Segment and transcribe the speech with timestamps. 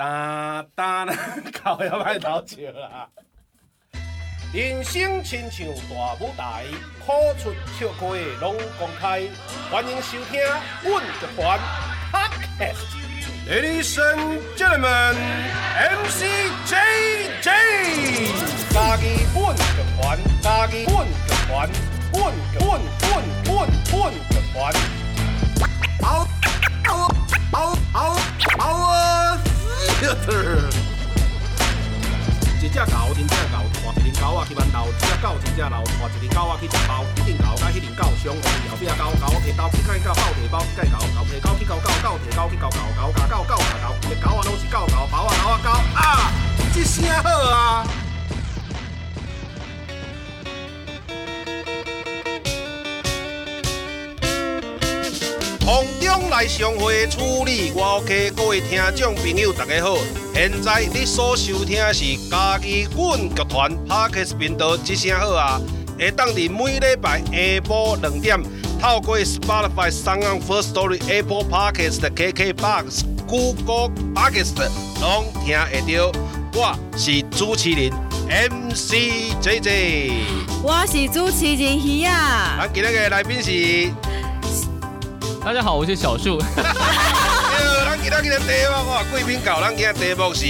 [0.00, 1.14] 哒哒啦，
[1.52, 3.06] 靠要歹偷笑啦。
[4.50, 6.64] 人生亲像大舞台，
[7.04, 8.06] 苦出笑开
[8.40, 9.20] 拢公开。
[9.70, 10.40] 欢迎收听
[10.82, 11.60] 《阮乐团
[12.10, 12.80] Podcast》。
[13.46, 15.16] Ladies and gentlemen,
[15.76, 16.24] MC
[16.64, 17.48] JJ，
[18.72, 19.04] 家己
[19.34, 21.12] 阮乐团，家己阮乐
[21.46, 21.68] 团，
[22.14, 23.92] 阮阮阮阮阮
[24.30, 24.72] 乐团。
[26.00, 26.26] 嗷
[26.88, 26.90] 嗷
[27.52, 28.16] 嗷嗷
[28.56, 29.19] 嗷啊。
[32.60, 33.56] 一只狗，真正狗，
[33.96, 37.04] 带一只狗仔去馒头；一只狗真正老，带一只狗仔去食包。
[37.16, 46.00] 一只狗甲迄只狗相换，后壁狗狗摕刀去甲狗爆提包去甲狗狗摕狗去狗狗狗提狗去狗狗狗甲狗狗甲狗，个狗仔拢是狗狗，包啊狗啊狗啊！
[46.72, 48.09] 这声好啊！
[55.70, 59.98] 空中来相会，处理我 OK，各位听众朋友大家好。
[60.34, 65.60] 现在你所收听的是家己阮剧团 Parkes 频道，之声好啊！
[65.96, 67.32] 会当伫每礼拜下
[67.68, 68.42] 晡两点，
[68.80, 74.52] 透过 Spotify、s o n g First Story、Apple Parkes 的 KKBox、Google Parkes
[75.00, 76.12] 拢听会到。
[76.52, 77.92] 我是主持人
[78.28, 80.10] MC JJ，
[80.64, 82.58] 我是主持人鱼啊。
[82.58, 83.92] 咱今日嘅来宾是。
[85.44, 86.38] 大家好，我是小树。
[86.56, 90.46] 咱今仔日题目，我贵宾到，咱今日题目是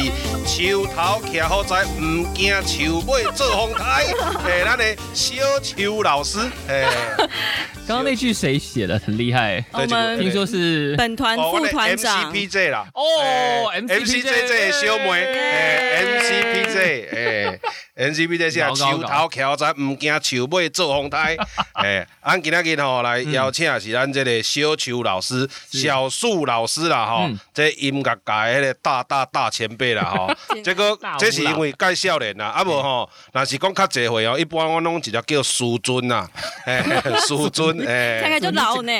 [0.47, 4.05] 树头徛好在，唔惊树尾做风台。
[4.47, 6.87] 诶，咱的小邱老师，诶，
[7.87, 8.99] 刚刚那句谁写的？
[8.99, 9.65] 很厉害。
[9.73, 12.87] 我们听说是本团副团长 MCPJ 啦。
[12.95, 16.77] 哦，MCPJ 小妹，诶，MCPJ，
[17.15, 17.61] 诶。
[18.01, 21.37] NCPJ 是树头徛在，唔惊树尾做风台。
[21.85, 30.33] 诶，俺今仔日吼来邀请是咱这个小树老师、小树老师啦，吼，这音乐界迄个大大大前辈啦，吼。
[30.65, 36.27] 这个这是因为介少年啦，啊无吼，若是讲较济岁哦，一般我拢直接叫师尊呐，
[37.27, 38.93] 师尊，诶，大概就老呢，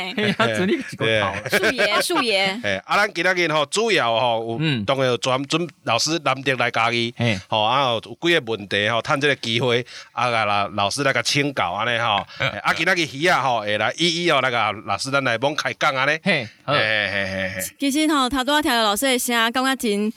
[1.51, 2.61] 树爷，树爷。
[2.63, 7.15] 诶，啊，咱今仔日吼主要吼，有当然有专准老师难得来家己，
[7.49, 8.90] 吼，啊有几个问题。
[8.91, 12.27] 吼，趁这个机会，啊个老老师那个请教安尼吼，
[12.63, 16.19] 啊今仔日鱼啊吼，会来一一哦那个老师咱来帮开讲安尼。
[16.23, 17.63] 嘿，嘿嘿嘿嘿。
[17.79, 20.13] 其实吼，头拄仔听到老师的声，感觉真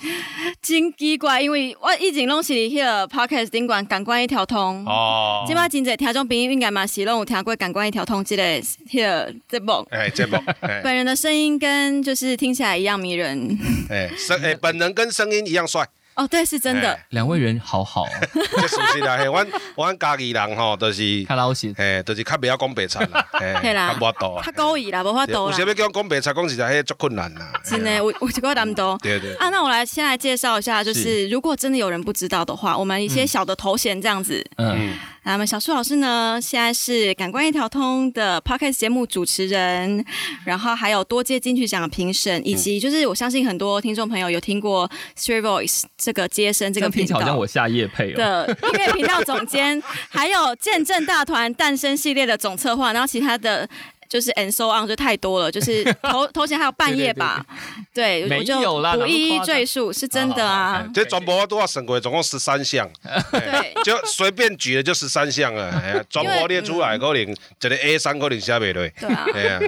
[0.61, 4.85] 真奇怪，因为我以前拢是迄个 podcast 顶管感官一条通。
[4.85, 5.45] 哦。
[5.47, 9.87] 即摆真侪听众朋友应该嘛是拢有听过感官一条通这个迄个节目。
[9.91, 10.37] 哎，节目。
[10.83, 13.57] 本人的声音跟就是听起来一样迷人。
[13.89, 15.87] 哎，声哎，本人跟声音一样帅。
[16.15, 16.97] 哦，对，是真的。
[17.09, 19.17] 两位人好好， 这熟悉啦。
[19.17, 23.25] 嘿，阮阮家己人吼，都是较老实，嘿，都是较不要讲白菜啦。
[23.61, 25.51] 嘿啦，无法度啊，较故意啦，无法度啦。
[25.51, 27.51] 有时要叫讲白菜，讲实在，嘿足困难啦。
[27.63, 28.97] 真的，我 我一个难度。
[29.01, 29.33] 对对。
[29.35, 34.45] 啊，那我来先来介绍一下，就是如果真的有人不知道的话，我们一些小的头衔这样子。
[34.57, 34.93] 嗯。
[35.25, 40.03] 那么小树老师呢，现在是感官一条通的 podcast 节目主持人，
[40.45, 53.67] 然后还有多届金曲奖评审，以及就是我相信很多听众朋友有听过 Three Voice 这个接生这个频道，好像我下夜配的音乐频道总监，还有见证大团诞生系列的总策划，然后其他的。
[54.09, 57.45] 就是 and so on 就太多了，就是 头头前还有半夜吧，
[57.93, 60.87] 对，我就不一一赘述，是真的啊。
[60.93, 62.89] 这转播都要审过，总共十三项，
[63.31, 68.93] 对，就随便举的就十三项啊， 转播列出来可能一个 A 三可能写不对，
[69.33, 69.59] 对啊。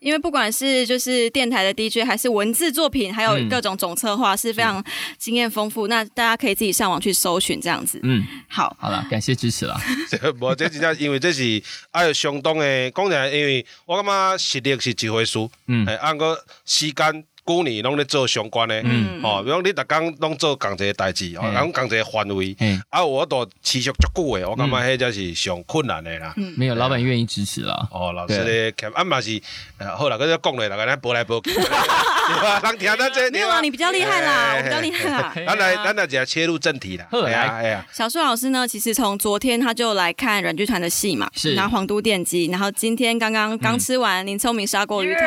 [0.00, 4.82] 因为不管是就是电台的 DJ，还是文字作品，还有各种总策划，是非常
[5.18, 5.88] 经验丰富。
[5.88, 8.00] 那大家可以自己上网去搜寻这样子。
[8.02, 9.78] 嗯，好，好了，感谢支持了。
[10.40, 17.24] 无这真正因为这是还有相当的，讲起来，因为我感觉实力是一回事，嗯，按个时间。
[17.48, 18.76] 旧年拢咧做相关的，
[19.22, 22.54] 哦，比如你逐工拢做共一个代志，哦，讲共一个范围，
[22.90, 26.34] 啊，我都持续足久诶，我感觉迄才是上困难的啦。
[26.56, 27.88] 没有老板愿意支持啦。
[27.90, 29.40] 哦，老师咧，啊嘛是，
[29.96, 31.52] 好啦，佮讲咧，大家咧拨来播去，
[32.28, 32.60] 对吧？
[32.62, 35.32] 人听到这，没有啊，你比较厉害啦，我比较厉害啦。
[35.34, 37.06] 咱来，咱来，就要切入正题啦。
[37.10, 41.54] 哎呀，哎呀，小树老师呢，其实从昨天他就来看软剧团的戏嘛，是。
[41.54, 45.20] 拿皇都电机，然后今天刚刚刚吃完林聪明砂锅鱼头，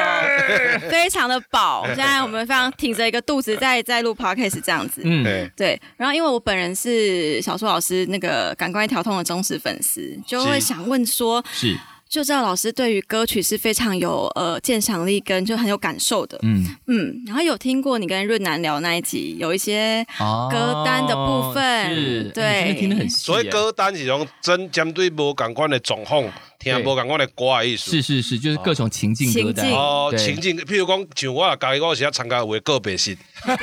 [0.89, 1.85] 非常的饱。
[1.95, 2.91] 现在我们非常挺。
[2.91, 11.77] 着一个肚子在 在录 podcast 这样子，嗯，对，然后因为我本人是小说老师那个感官一条通的忠实粉丝，就会想问说，是。
[12.09, 16.65] 就知道老师对于歌曲是非常有呃鉴赏力跟就很有感受的，嗯。
[16.87, 26.25] 嗯，然后有听过你跟润南聊那一集，有一些歌单的部分，对，听得很所以歌单是种针针对无感官的状况。
[26.61, 27.91] 听无共我的歌的意思。
[27.91, 33.17] 是是是，就是各种情境歌单哦，情境，譬如讲，像我家己，我是要参加有个别室。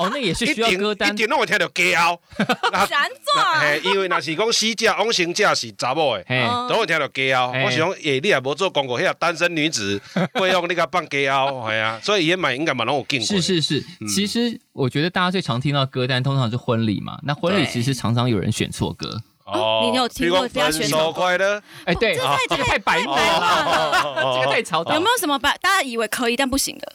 [0.00, 2.20] 哦，那也是需要歌单，一定拢会听到歌喉。
[2.88, 3.60] 闪转。
[3.60, 6.24] 嘿，因为若是讲死者往生者是查某的，
[6.68, 7.52] 都会听到歌喉。
[7.64, 10.00] 我想，诶，你也无做广告，迄个单身女子
[10.34, 13.26] 会用那个放歌喉，系啊，所以也蛮应该蛮拢有见过。
[13.26, 17.18] 是是是，其实我觉得大家最常听到歌单，通常是婚礼嘛。
[17.22, 19.22] 那婚礼其实常常有人选错歌。
[19.52, 21.62] 哦，你有听过大家选错快乐？
[21.84, 22.16] 哎，对，
[22.48, 24.94] 这个太白了，这个太嘈杂。
[24.94, 26.92] 有没有什么把大家以为可以但不行的？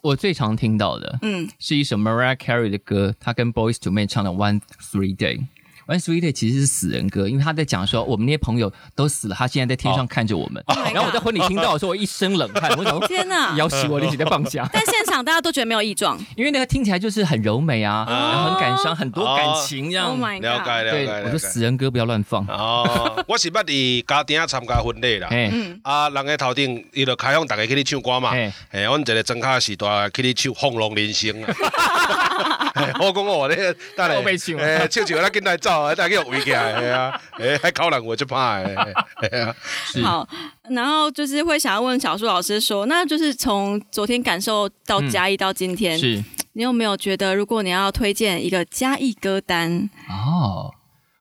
[0.00, 5.46] 我最常听到的，嗯，是一首 Mariah Carey 的歌，她跟 Boys to Men 唱的 One Three Day。
[5.86, 10.62] One Three Day 其实是死人歌，因为他在讲说我们那些朋友都死了，他现在在天上看着我们。
[10.92, 14.68] 然后我在婚礼听到的时候，我一身冷汗， 我想天哪，要死我你直接放下。
[14.72, 20.08] 但现场大家都觉得没有异状， 因为那个听起来就是很柔美啊，然后很感伤，很多感情这样。
[20.08, 20.44] Oh my god！
[20.44, 21.22] 了解了解。
[21.24, 22.46] 我说死人歌不要乱放。
[22.46, 25.28] 哦，我是捌伫家庭参加婚礼啦。
[25.82, 28.30] 啊，人个头顶伊就开放大家去你唱歌嘛。
[28.30, 28.52] 哎，
[28.82, 31.54] 阮一个装卡时代去你唱《凤龙人生》啊。
[33.00, 38.70] 我讲我那个，等下，哎，唱唱，咱紧来走，大家围起来，哎呀， 哎，还考人我就怕，哎
[39.38, 39.54] 呀。
[40.02, 40.28] 好，
[40.70, 46.22] 然后就是会想要问小树老师说，那就是从昨天感受到嘉义到今天，是
[46.54, 50.72] 你有没有觉得，如果你要推荐一个嘉义歌单哦？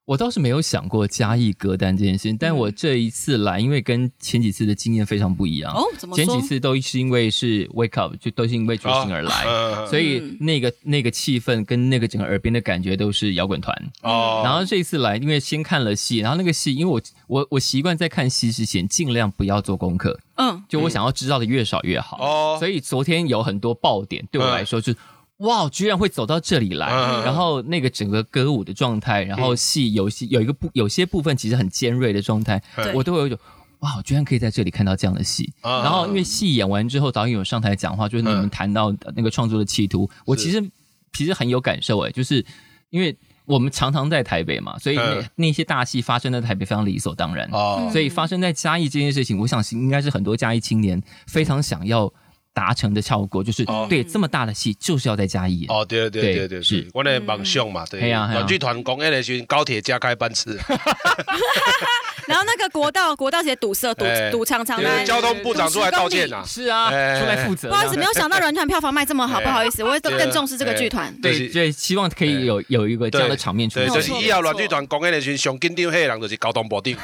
[0.06, 5.74] 我倒是没有想过嘉义歌单这件事情，但我这一次来，因为跟前几次的经验非常不一样。
[5.74, 13.74] 哦，怎么前几次都是因为是 wake up，就都是因为觉醒而来，所以那个那个气氛跟那个整个耳边的感觉都是摇滚团。
[14.02, 14.42] 哦。
[14.44, 20.20] 然后这一次来，因为先看了戏，然后那个戏，因为我我我习惯在看戏之前尽量不要做功课。
[20.36, 20.62] 嗯。
[20.68, 22.18] 就我想要知道的越少越好。
[22.20, 22.58] 哦。
[22.60, 24.94] 所以昨天有很多爆点，对我来说就。
[25.44, 25.70] 哇！
[25.70, 26.88] 居然会走到这里来，
[27.24, 32.62] 然后那个整个歌舞的状态，然后戏有些有一个部有些部分其实很尖锐的状态，
[32.94, 33.38] 我都有一种
[33.80, 34.02] 哇！
[34.04, 35.54] 居然可以在这里看到这样的戏。
[35.62, 40.64] 然后因为戏演完之后，导演有上台讲话，就是你们谈到那个创作的企图，我其实
[41.12, 42.46] 其实很有感受哎，就是
[42.90, 47.50] 因为我们常常在台北嘛，所以那那些大戏发生在台北非常理所当然。
[47.52, 52.14] 哦，所以发生在嘉义这件事情，我想应该是很多嘉义青年非常想要。
[52.54, 56.88] 达成的效果就是对这么大的戏就是要在加一哦，对对对对是。
[56.94, 58.10] 我的梦想嘛，对。
[58.10, 60.60] 呀，短剧团公演的时候高铁加开班次，
[62.28, 66.90] 然后那个国道国道也堵塞堵堵长长的，交通部长出来道歉呐，是啊，
[67.20, 67.70] 出来负责。
[67.70, 71.14] 不好意思，没有想到软团票房卖这么好，不好意思，我更重视这个剧团。
[71.22, 73.90] 对对，希望可以有有一个这样的场面出现。
[73.90, 76.94] 就是以后软剧团公演的时候，上紧张黑人就是交通部长。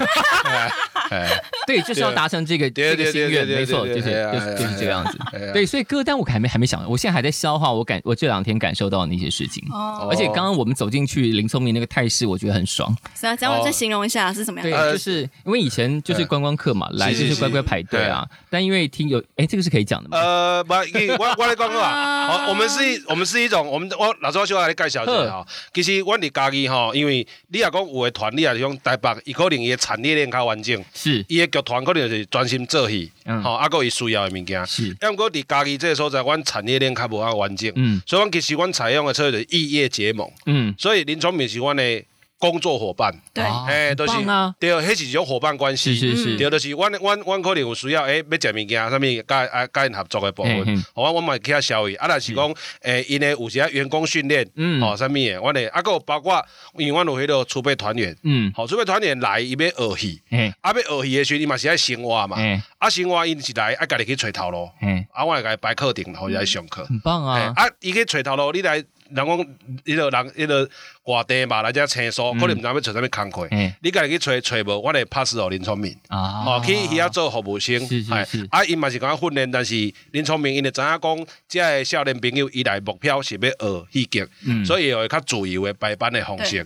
[1.66, 5.18] 对，就是要达成这个这个心愿，没错，就是就是就是这个样子。
[5.54, 9.64] 对，所以歌单我还没还没想，我现在还在消化我感我这两天感受到的那些事情。
[9.72, 12.96] 哦，而且刚刚我们走进去林聪明那个态势，我觉得很爽。
[13.16, 14.70] 是啊，讲我再形容一下是什么样？
[14.70, 18.28] 对，就是因为以前就是观光客嘛，来就是乖乖排队啊。
[18.50, 20.18] 但因为听有，哎，这个是可以讲的吗？
[20.18, 25.46] 呃，不，我我来讲啊， 好我们是我们是一种，我们我老周小来介绍一下哈。
[25.74, 30.84] 其实我哋家己哈，因为你也讲有的团，你也是讲台北，伊可能伊的产业链较完整。
[30.94, 33.12] 是，伊的剧团可能就是专心做戏，
[33.44, 34.66] 好，啊，个伊需要的物件。
[34.66, 42.04] 是，因过伫家己即个所在，阮产业链较无遐完整，嗯，所以阮其实阮采用的策略是异业结盟，嗯，所以林聪明是阮的。
[42.40, 44.14] 工作伙伴，对，哎，都是，
[44.58, 56.42] 对，迄是一种伙伴关系，是是是，对，就是阮阮阮可能有需要，哎，要食物件，啥物，甲啊甲因合作诶部分，我我嘛去遐消费，啊，若是讲，诶，因诶有些员工训练，嗯，哦，啥物诶，阮诶啊，有包括，
[56.78, 69.38] 因为阮有迄个储备团员，嗯，好，储备团员来伊要学戏，嗯，啊，要学戏诶时候，伊嘛是爱生活嘛，嗯，啊，生活因是来啊家己去找头路，嗯，啊，我来甲伊摆课程，或者来上课，很棒啊，啊，伊去找头路，你来，人讲，
[69.86, 70.70] 迄个人，迄个。
[71.06, 73.50] 外地嘛来遮厕所，可能毋知要找啥物工课。
[73.82, 75.98] 你家己去找找无，我来 pass 互林聪明。
[76.08, 77.80] 哦，去遐做服务生。
[77.80, 78.48] 是是是。
[78.52, 79.74] 啊，伊嘛是讲训练，但是
[80.12, 84.28] 林聪明因会知影讲，遮个少年朋友伊来目标是要学戏剧，
[84.64, 86.64] 所以会较自由的排班的方式。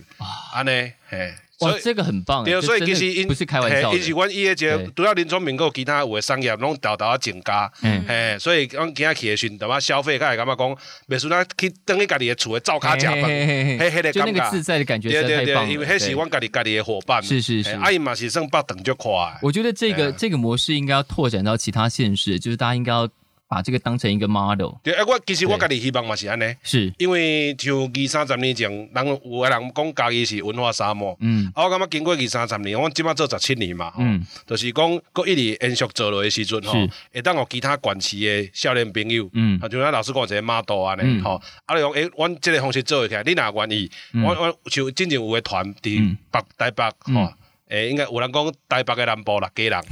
[0.52, 1.32] 安尼，嘿。
[1.64, 10.76] 哇，这个很棒，对，所以其实因不是开玩笑，因是阮伊个节，除了林聪明，有其他有的商业拢调调啊增加，嘿，所以讲今仔去的时阵，他妈消费，他会感觉讲，
[11.08, 19.10] 袂输咱去等于家己的厝的灶卡食饭，嘿，迄个就那个自在的感觉，对对对，因为迄是阮家己家己的伙伴，是是是，阿姨嘛是算八等就快。
[19.42, 23.08] 我觉得这个这个模式应该要拓展到其他县市，就是大家应该要。
[23.46, 24.72] 把这个当成一个 model。
[24.82, 26.92] 对，哎，我其实我家己希望嘛是安尼，是。
[26.98, 36.72] 因为像二三十年前，人有个人讲家己是文化沙漠，嗯，啊，我感觉经过二三十年，我即摆做十七年嘛，嗯，就是讲搁一直延续做落的时阵吼，
[37.12, 43.90] 会当互其他县市的少年朋友，嗯，啊，就咱老师讲一个 model 安尼，吼，啊，你讲，诶，阮即个方式做起来，你若愿意，
[44.24, 47.32] 我我像真正有个团伫北台北，吼。
[47.68, 49.84] 诶，应该有人讲台北嘅南部六家人，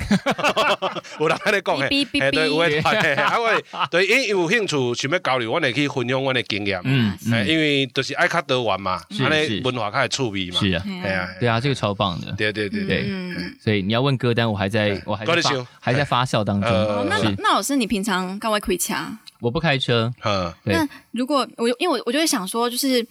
[1.19, 1.89] 有人喺你讲诶，
[2.21, 13.07] 诶对，有诶，啊我对，因有兴趣想要交流，我哋去分享我哋经验，嗯，因为就是爱较多玩嘛，安尼文化较趣味嘛，是啊，系啊，对啊，这个超棒的，对对对对，
[13.59, 16.71] 所以你要问歌单，我还在，我还在发，还在发酵当中。
[17.09, 18.95] 那那老师，你平常干嘛开车？
[19.41, 23.07] 我不开车，嗯，那如果我因为我我就会想说，就是。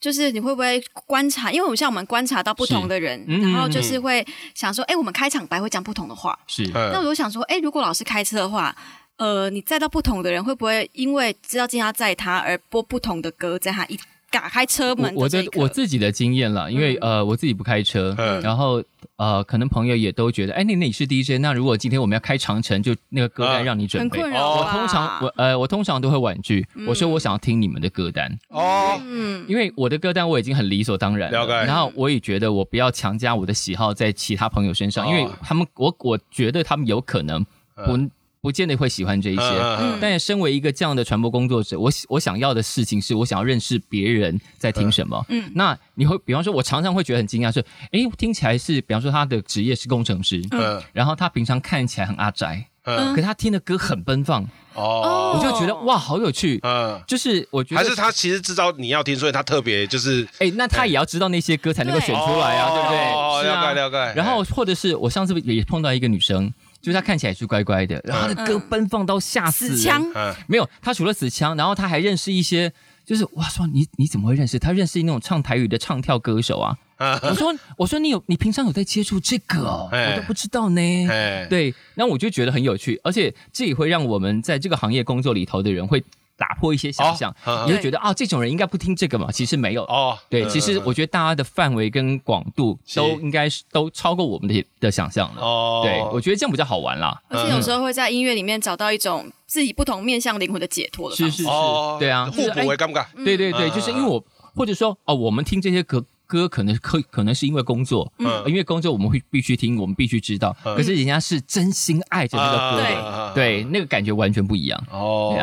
[0.00, 1.50] 就是你会不会观察？
[1.50, 4.24] 因为我像我们观察到不同的人，然后就是会
[4.54, 6.38] 想说，哎，我们开场白会讲不同的话。
[6.46, 6.64] 是。
[6.72, 8.74] 那我就想说，哎，如果老师开车的话，
[9.16, 13.98] 呃，你载到不同的人，会不会因为知道今天要载他而播不同的歌，在他一
[14.30, 15.14] 打开车门？
[15.14, 18.82] 我的我自己的经验了，因为呃，我自己不开车，然后。
[19.14, 24.20] 呃，可能朋友也都觉得，哎，那你是 DJ，那如果今天我们要开长城，就那个歌单让你准备。
[24.20, 28.38] 我通常我呃，我通常都会婉拒，我说我想要听你们的歌单。
[28.48, 31.32] 哦，嗯，因为我的歌单我已经很理所当然。
[31.32, 31.52] 了解。
[31.52, 37.44] 然后我也觉得我不要强加我的喜好在其他朋友身上，因为他们我我觉得他们有可能
[37.74, 38.10] 不。
[38.40, 45.24] 不见得会喜欢这一些，但身为一个这样的传播工作者，我我想要的事情是我想要认识别人在听什么。
[45.28, 62.98] 嗯，那你会比方说，我常常会觉得很惊讶，是哎，听起来是比方说他的职业是工程师，嗯，然后他平常看起来很阿宅，嗯，可他听的歌很奔放，哦，我就觉得哇，好有趣，嗯，就是我觉得还是他其实知道你要听，所以他特别就是哎，那他也要知道那些歌才能够选出来啊，对不对？
[63.12, 64.14] 哦，了解了解。
[64.14, 66.52] 然后或者是我上次也碰到一个女生。
[66.80, 70.02] 就是他看起来是乖乖的，然后他的歌奔放到吓死人。
[70.46, 72.72] 没有，他除了死腔，然后他还认识一些，
[73.04, 74.58] 就是哇，说你你怎么会认识？
[74.58, 76.76] 他认识那种唱台语的唱跳歌手啊。
[77.22, 81.08] 我说我说你有你平常有在接触这个哦，我都不知道呢。
[81.48, 86.04] 对，那我就觉得很有趣，而且这也会让我们在这个行业工作里头的人会。
[86.38, 87.34] 打破一些想象，
[87.66, 89.30] 你就觉得啊，这种人应该不听这个嘛？
[89.30, 90.16] 其实没有哦。
[90.30, 95.42] 对，其实我觉得大家的范围跟广度都应该是都超过我们的的想象了。
[95.42, 97.20] 哦，对，我觉得这样比较好玩啦。
[97.28, 101.36] 而且有时候会在音乐里面找到一种自己不同面向灵魂的解脱的方式。
[101.36, 101.50] 是是是，
[101.98, 103.04] 对啊，互补为尴尬。
[103.24, 106.04] 对对对，就是因为我或者说哦，我们听这些歌。
[106.28, 110.54] 歌可能可可能是因为工作，嗯，因为工作我们会必须听，我们必须知道。
[110.62, 114.80] 可是人家是真心爱着那个歌的，对，那个感觉完全不一样。
[114.92, 115.34] 哦，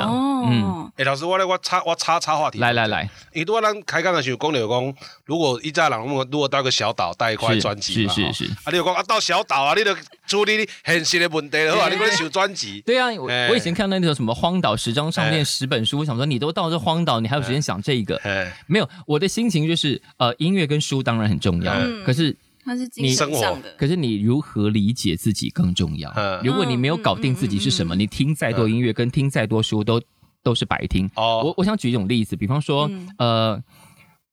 [0.47, 4.93] 嗯，哎，老师，我来我插我插插话题，来来来，你多咱开讲的时候讲了讲，
[5.25, 9.91] 如果一家人如果如果到个小岛带一块专辑嘛，是是是，啊，你有讲啊到小岛啊，你就
[10.27, 12.82] 处理现实的问题了，好你可能收专辑。
[12.86, 18.22] 对啊，我我以前看到那个什么荒岛十张唱片十本书，我想说你都到这荒岛，你还有时间想这个？
[18.67, 21.55] 没有，我的心情就是呃，音乐跟书当然很重。
[21.55, 21.74] 要，
[22.05, 26.13] 可是它是你生活的，可是你如何理解自己更重要。
[26.44, 30.01] 如果你没有搞定自己是什么，你听再多音乐跟听再多书都
[30.44, 31.10] 都是白听。
[31.15, 33.58] 哦，我我想举一种例子，比方说，呃，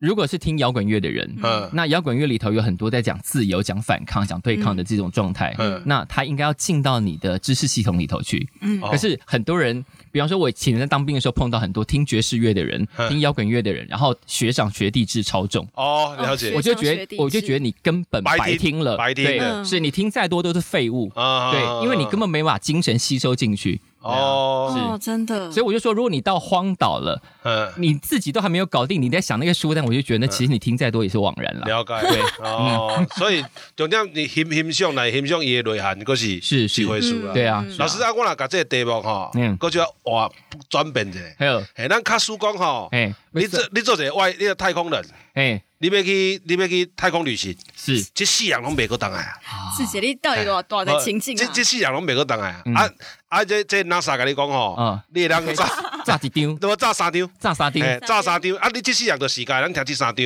[0.03, 8.49] 如果是听摇滚乐的人，嗯，那摇滚乐里头有很多在讲自由、讲反抗、讲对抗的这种状态，嗯，那他应该要进到你的知识系统里头去。
[8.63, 9.85] 嗯，可是很多人。
[10.11, 15.67] 比方说，我以前在当兵的时候碰到很多听爵士乐的人，听摇滚乐的人，然后学长学弟制超重。
[15.73, 16.53] 哦，了解。
[16.55, 21.11] 我就觉得，我就觉得你根本白听了，白听的，是你听再多都是废物。
[21.15, 23.81] 对，因为你根本没把精神吸收进去。
[24.03, 31.67] 哦，真的，所以我就说，如果你到荒岛了，嗯，你自己都还没有搞定，你在想那个书单，我就觉得，其实你听再多也是枉然了。
[31.67, 33.45] 了解， 对，哦，所以
[33.77, 36.87] 重点你欣欣赏来欣赏伊的内涵，嗰是是是。
[36.87, 37.33] 会书啦。
[37.33, 40.31] 对啊，老师啊，我来甲这个题目哈，嗯，嗰就要哇
[40.69, 45.05] 转变者，还有，哎，咱卡叔讲哈，哎，你做你做者外，你个太空人，
[45.35, 45.63] 哎。
[45.83, 49.35] 你要去，你要去太空旅行，是，这四样拢袂过当来啊。
[49.77, 51.39] 是姐，你到底多多在情境啊？
[51.39, 52.63] 这这四样拢袂过当来啊。
[52.77, 52.89] 啊
[53.27, 55.69] 啊，这这 NASA 跟你讲吼，你当 炸
[56.05, 58.53] 炸一张， 对炸三张，炸三张，炸三张。
[58.59, 60.25] 啊，你这四样的时间，咱听这三张，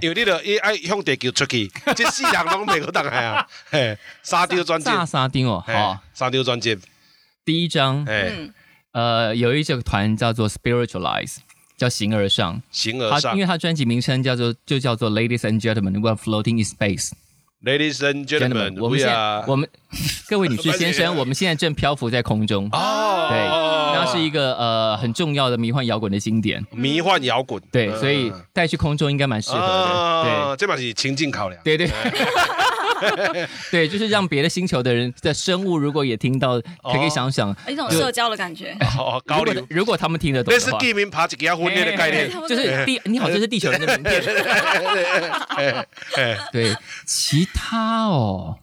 [0.00, 3.46] 因为你着伊爱向地球出去， 这四样拢袂过当来啊。
[3.70, 6.78] 嘿，三张专辑，炸三张哦，好，三张专辑，
[7.44, 8.06] 第一张，
[8.92, 11.36] 呃，有一个团叫做 Spiritualize。
[11.76, 17.10] 叫形而上，形而上，因为他专辑名称叫做就叫做 Ladies and Gentlemen, We're Floating in Space.
[17.64, 19.08] Ladies and Gentlemen, 我们现
[19.46, 19.66] 我们
[20.28, 22.68] 各位女士先生， 我们现在正漂浮在空中。
[22.72, 23.38] 哦，对，
[23.94, 26.62] 那是一个呃很重要的迷幻摇滚的经典。
[26.70, 30.24] 迷幻摇滚，对，所以带去空中应该蛮适合的。
[30.24, 31.58] 对，这把是情境考量。
[31.64, 31.88] 对对。
[33.70, 38.76] 对，就是让别的星球的人的生物，如果也听到，可以想想一种社交的感觉。
[38.98, 44.22] 哦，高流，如果他们听得懂，那是地名爬几个婚恋的概念，就是地，你好，这是地球人的名片。
[46.52, 46.74] 对，
[47.06, 48.58] 其他哦，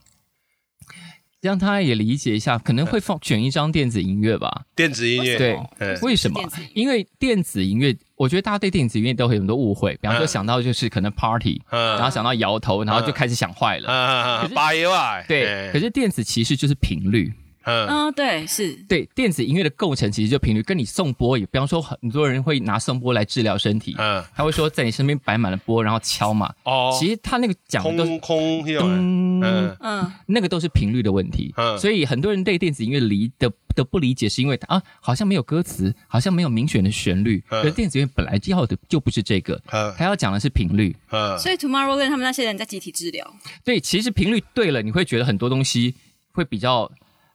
[1.42, 4.66] 让他也理解一下，可能会放选一张电子音乐吧。
[4.76, 5.60] 电子音乐对，
[6.02, 6.40] 为什么？
[6.76, 9.98] 因为电子音乐，我觉得大家对电子音乐都会有很多误会。
[10.02, 14.48] 比方说想到就是可能 party，然后想到摇头，然后就开始想坏了。
[14.54, 15.22] 巴油啊！
[15.28, 17.34] 对，可是电子其实就是频率。
[17.64, 18.74] 嗯，对，是。
[18.88, 29.78] 对电子音乐的构成其实就频率，跟你送波也，比方说很多人会拿送波来治疗身体，嗯，他会说在你身边摆满了波，然后敲嘛，哦，其实他那个讲的都是空空，嗯。
[29.80, 39.60] 嗯，那个都是频率的问题，嗯，所以很多人对电子音乐理的的不理解，是因为啊，好像没有歌词，好像没有明显的旋律，可电子音乐本来要的就不是这个，
[39.98, 45.96] 他要讲的是频率，嗯，所以 Tomorrowland 他们那些人在集体治疗，对，其实频率对了，你会觉得很多东西
[46.34, 46.92] 会比较。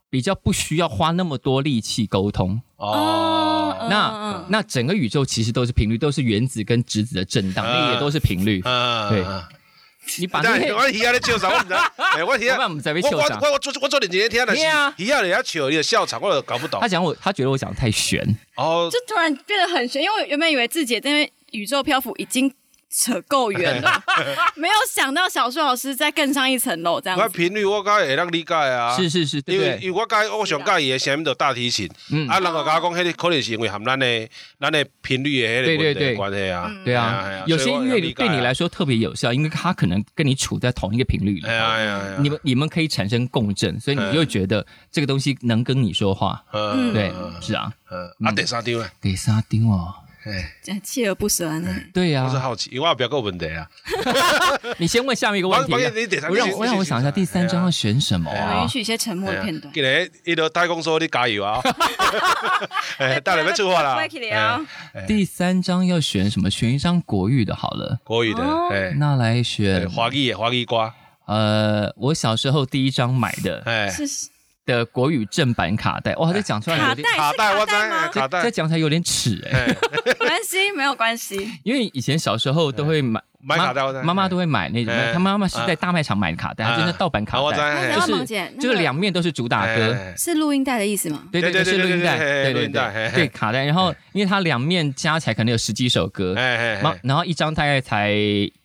[0.09, 2.61] 比较不需要花那么多力气沟通。
[2.77, 8.61] 哦，那那整个宇宙其实都是频率，都是原子跟质子的震荡，那也都是频率。
[8.61, 9.25] 对，
[10.19, 11.49] 你把那我鱼仔咧笑啥？
[11.49, 11.75] 我唔知，
[12.25, 12.47] 我鱼
[12.81, 13.11] 仔我
[13.41, 14.63] 我我做我做你今天听的是
[14.97, 16.81] 鱼仔人家笑你的笑场，我都搞不懂。
[16.81, 18.23] 他讲我，他觉得我讲的太玄。
[18.57, 22.53] 哦，就突然变得很玄，因为我原本以为自己因为宇宙漂浮已经。
[22.99, 24.03] 扯够远了，
[24.57, 27.19] 没有想到小树老师再更上一层楼这样。
[27.19, 31.87] 我频率我该会让理解啊，是是是，因为因为我该我想介意的什么的大提琴，
[32.27, 41.47] 啊，人个讲讲，迄个可能是因为含咱的咱的频率的迄个问题关系啊，对啊，有些音乐对你来说特别有效，因为它可能跟你处在同一个频率里，
[42.19, 46.43] 你们你们可以产生共振，所以你就觉得这个东西能跟你说话，
[46.95, 47.13] 对，
[47.43, 47.71] 是啊，
[48.25, 49.95] 啊，第三张啊，第三张哦。
[50.27, 51.73] 哎，锲而不舍呢？
[51.95, 53.69] 对呀，我是好奇，因为我不要够问题啊。
[54.79, 55.73] 你先问下面一个问题。
[55.73, 55.79] 我
[56.37, 58.63] 让我让我想一下，第三章要选什么啊？
[58.63, 59.73] 允许一些沉默的片段。
[59.73, 59.81] 给
[60.25, 61.61] 你一个太空说你加油啊！
[62.99, 63.97] 哎，大家要出发了。
[65.07, 66.51] 第三章要选什么？
[66.51, 68.01] 选一张国语的好了。
[68.03, 70.93] 国语的，哎，那来选华语华语瓜。
[71.27, 73.93] 呃，我小时候第一张买的，哎。
[74.67, 83.23] 的国语正版卡带，哇，这讲出来有点卡带，我在卡带，再讲起来有点耻哎， 没关系，没有关系， 因为以前小时候都会买。
[83.41, 84.95] 买卡带，妈妈都会买那种。
[85.13, 91.23] 他妈妈是在大卖场买的卡带，就是盗版卡带，就是就是两面都是主打歌，是录音带的意思吗？
[91.31, 93.65] 对对对，是录音带，对对对，对卡带。
[93.65, 96.35] 然后因为它两面加起来可能有十几首歌，
[97.03, 98.13] 然后一张大概才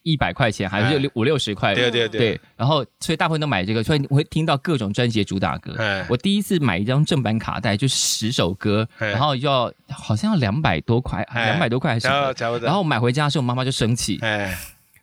[0.03, 1.75] 一百块钱，还是六五六十块。
[1.75, 2.39] 对对对。
[2.55, 5.75] 然后所以大部分都买这个，所以我会听到各种专辑的主打歌。
[6.07, 12.59] 我第一次买一张正版卡带，就是十首歌，然后要好像要两百多块，两百多块还是什么？
[12.59, 14.19] 然后买回家的时候，妈妈就生气。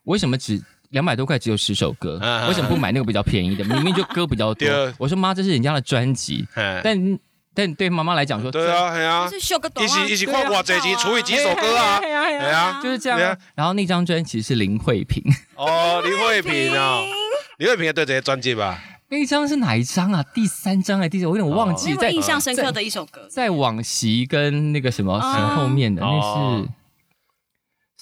[0.08, 2.18] 为什么只两百多块只有十首歌？
[2.48, 3.62] 为什么不买那个比较便宜的？
[3.68, 4.66] 明明就歌比较多。
[4.98, 6.48] 我说妈，这是人家的专辑。
[6.82, 7.18] 但
[7.54, 9.84] 但对妈妈来讲说，对啊，对啊，是秀个短。
[9.84, 12.00] 一起一起跨过这集，除以几首歌啊？
[12.00, 13.36] 对啊，就是这样。
[13.54, 15.22] 然后那张专辑是林慧萍。
[15.56, 17.02] 哦，林慧萍啊，
[17.58, 18.82] 林慧萍也对这些专辑吧？
[19.10, 20.24] 那一张是哪一张啊？
[20.34, 21.26] 第三张还第四？
[21.26, 21.94] 我有点忘记。
[21.96, 26.68] 在印象深刻的一首歌，在往昔跟那个什么很后面的，那是。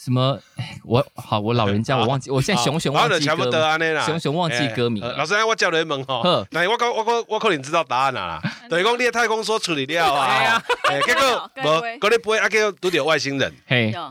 [0.05, 0.39] 什么？
[0.87, 5.03] 我好，我老人家 我忘记，我现在熊熊忘记歌，熊熊忘记歌名。
[5.17, 8.41] 老师，我叫你问吼，那我我我我可能知道答案啦。
[8.71, 10.63] 等 于讲你的太空梭处理了啊，
[11.05, 13.53] 结果无，嗰日飞啊，叫拄着外星人，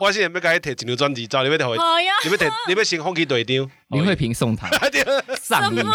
[0.01, 3.69] 外星人要甲你摕一张专辑，照你要摕，你要摕，你要先放弃队长。
[3.89, 4.67] 林慧萍送他，
[5.41, 5.93] 什么？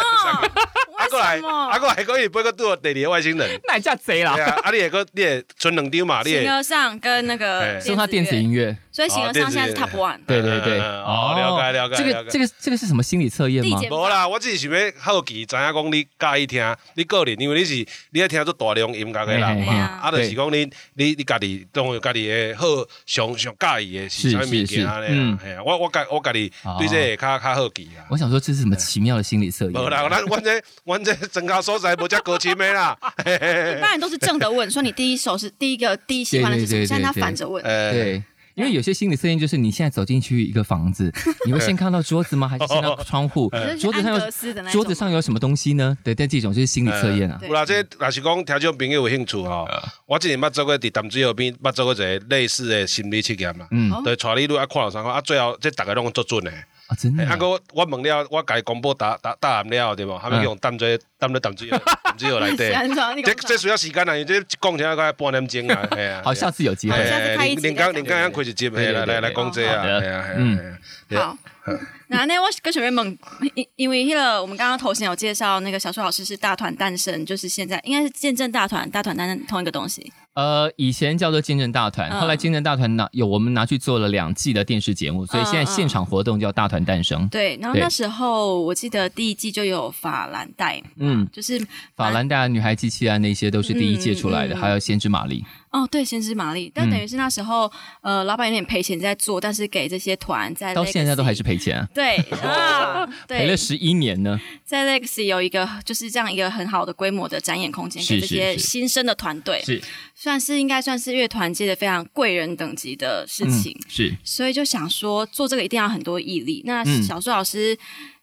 [0.96, 1.40] 阿过来，
[1.70, 4.32] 阿过来，可以背个多第二个外星人，那叫贼啦！
[4.62, 6.22] 啊，你也个你也存两张嘛？
[6.24, 10.18] 你形而上跟那个送他电子音乐，所以形而上现在是 top one。
[10.24, 11.96] 对对对，哦，了解了解。
[11.96, 13.80] 这个这个这个是什么心理测验吗？
[13.90, 22.66] 无啦，我只是想要好奇，知影讲你介意听，你个人，因为你是你爱听做大量音乐的人嘛，啊，就是讲你你你家己当家己的好
[23.04, 25.00] 上上介意的是啥物件啊？
[25.08, 28.06] 嗯，我我家我家己对这较较好奇啊。
[28.08, 28.60] 我想说这是。
[28.60, 29.72] 什么奇妙的心理测验？
[29.72, 32.94] 无啦，咱阮这阮这增高所在无遮高深的啦。
[33.24, 36.84] 一般人都是正的问，说你第一首是第一个第一喜欢的是什么？
[36.86, 37.62] 现在他反着问。
[37.64, 38.22] 对，
[38.54, 41.12] 因为有些心理测验就是你现在走进去一个房子，
[41.46, 42.48] 你会先看到桌子吗？
[42.48, 43.50] 还是先到窗户？
[43.80, 44.30] 桌子上有
[44.70, 45.96] 桌子上有什么东西呢？
[46.02, 47.38] 对，但这种就是心理测验啊。
[47.42, 49.68] 有啦，这若是讲听众朋友有兴趣哦，
[50.06, 53.66] 我之前捌做过伫淡水河边捌做过一个类似的心理测验嘛。
[53.70, 56.52] 嗯，对，带你路啊看了三看啊，最后这大家拢做准的。
[56.90, 57.24] 啊，真的！
[57.24, 60.18] 啊，哥，我问了，我家公布答答答案了，对无？
[60.18, 62.72] 他们用淡水淡水淡水淡水河来对。
[63.22, 66.22] 这这需要时间啊，因为这讲起来快半点钟啊， 系啊。
[66.24, 66.96] 好，下次有机会。
[67.08, 67.62] 下次开一集。
[67.62, 70.78] 连刚林刚开始接，来来来讲这啊，系啊，嗯，
[71.14, 71.38] 好。
[72.08, 73.16] 那那我跟学员们，
[73.54, 80.12] 因因为那个我们刚刚头先有介绍，那个小树老师是大团诞生，就是现在应该是见证大团，大团诞生同一个东西。
[80.34, 87.28] 呃，以前叫做见证大团，后来见证大团拿有我们拿去做了两季的电视节目，所以现在现场活动叫大团诞生。
[87.28, 91.60] 对，然后那时候我记得第一季就有法兰黛，嗯，就是
[91.96, 95.44] 法兰黛女孩机器人那些都是第一届出来的，还有先知玛丽。
[95.70, 101.88] 哦，对，先知玛丽，但等于是那时候，呃，老板有点赔钱在做，但是给这些团在到现在都还是赔钱啊。
[101.94, 104.36] 对啊，赔了十一年呢。
[104.64, 109.80] 在 Legacy 有一个就是这样一个很好的规模的展演空间，给这些新生的团队，是
[110.14, 113.80] 算是应该算是乐团界的非常贵人等级的事情。
[113.88, 116.62] 是，所以就想说做这个一定要很多毅力。
[116.64, 117.78] 那小树老师。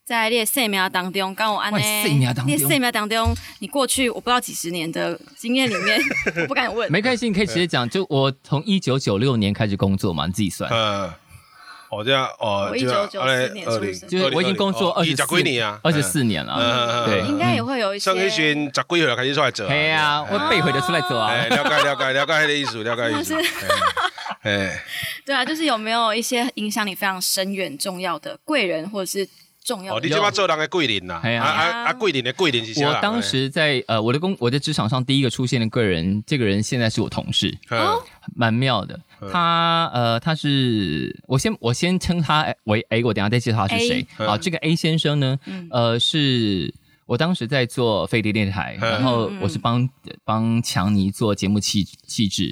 [0.08, 1.78] 在列四秒当中，刚我按呢，
[2.46, 6.00] 列四秒当中，你过去我不知道几十年的经验里面，
[6.44, 6.90] 我不敢问。
[6.90, 7.88] 没关系，你可以直接讲。
[7.90, 10.72] 就我从一九九六年开始工作嘛，你自己算。
[10.72, 11.12] 嗯，
[11.92, 17.06] 我这样哦，我一九九四年出生，就是我已经工作二十几年啊，二十四年了。
[17.06, 18.06] 对，应该也会有一些。
[18.06, 19.68] 上一群十几岁开始出来做。
[19.68, 21.36] 对啊，我背回的出来做啊。
[21.36, 23.36] 了解了解了解， 那个意思了解意思。
[24.44, 24.82] 哎，
[25.26, 29.28] 对啊，就是有没有一些影响你非常深远、重要的贵人，或者是？
[29.68, 29.98] 重要。
[29.98, 31.44] 哦，你这把做人的贵人呐，啊。
[31.44, 31.94] 啊啊！
[31.94, 37.56] 贵人的贵人是我当时在呃我的工我的职场上第一个出现的贵人，这个人现在是我同事，
[38.34, 38.98] 蛮妙的。
[39.30, 44.08] 他呃他是我先我先称他为 A，我等下再介绍他是谁。
[44.16, 45.38] 好，这个 A 先生呢，
[45.70, 46.74] 呃是
[47.06, 49.90] 我当时在做飞碟电台，然后我是帮
[50.24, 52.52] 帮强尼做节目气气质，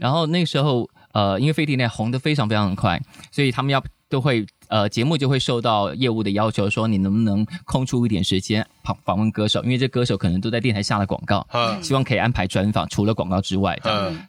[0.00, 2.98] 然后那个时候呃因为飞碟电台红的非常非常的快，
[3.30, 4.46] 所以他们要都会。
[4.68, 11.44] 呃，节目就会受到业务的要求，说你能不能空出一点时间访访问歌手，因为这歌手可能都在电台下了广告，
[11.82, 13.76] 希望可以安排专访，除了广告之外，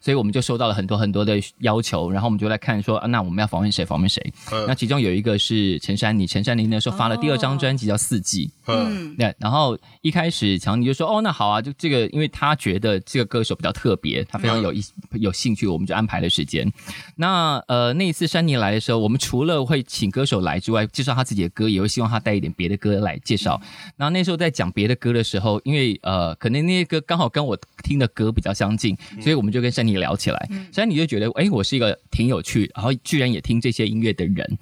[0.02, 3.84] 所以我们就收到了很多很多的要求，然后我们就来看说，那我们要访问谁？
[3.84, 4.34] 访问谁？
[4.68, 14.82] 那其中有一个是陈珊妮，陈珊妮那时候发了第二张专辑叫《四季》，嗯，对，然后一开始强尼就说，哦，那好啊，就这个，因为他觉得这个歌手比较特别，他非常有意
[15.14, 16.72] 有兴趣，我们就安排了时间。
[17.18, 20.36] 那呃，那一次珊妮来的时候，我们除了会请歌手。
[20.46, 23.60] 来之外，介绍他自己的歌，也会希望他带一点别的歌来介绍。
[23.96, 30.50] 然后那时候在讲别的歌的时候，因为呃，可能那些歌刚好跟我听的歌比较相近，所以我们就跟珊妮聊起来。
[30.72, 34.58] 珊妮就觉得，哎，我是一个挺有趣，然后居然也听这些音乐的人。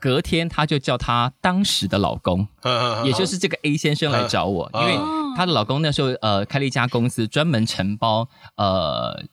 [0.00, 2.46] 隔天他就叫他当时的老公，
[3.04, 4.94] 也就是这个 A 先生来找我， 因为
[5.36, 9.24] 他的老公那时候呃开了一家公司，专门承包呃。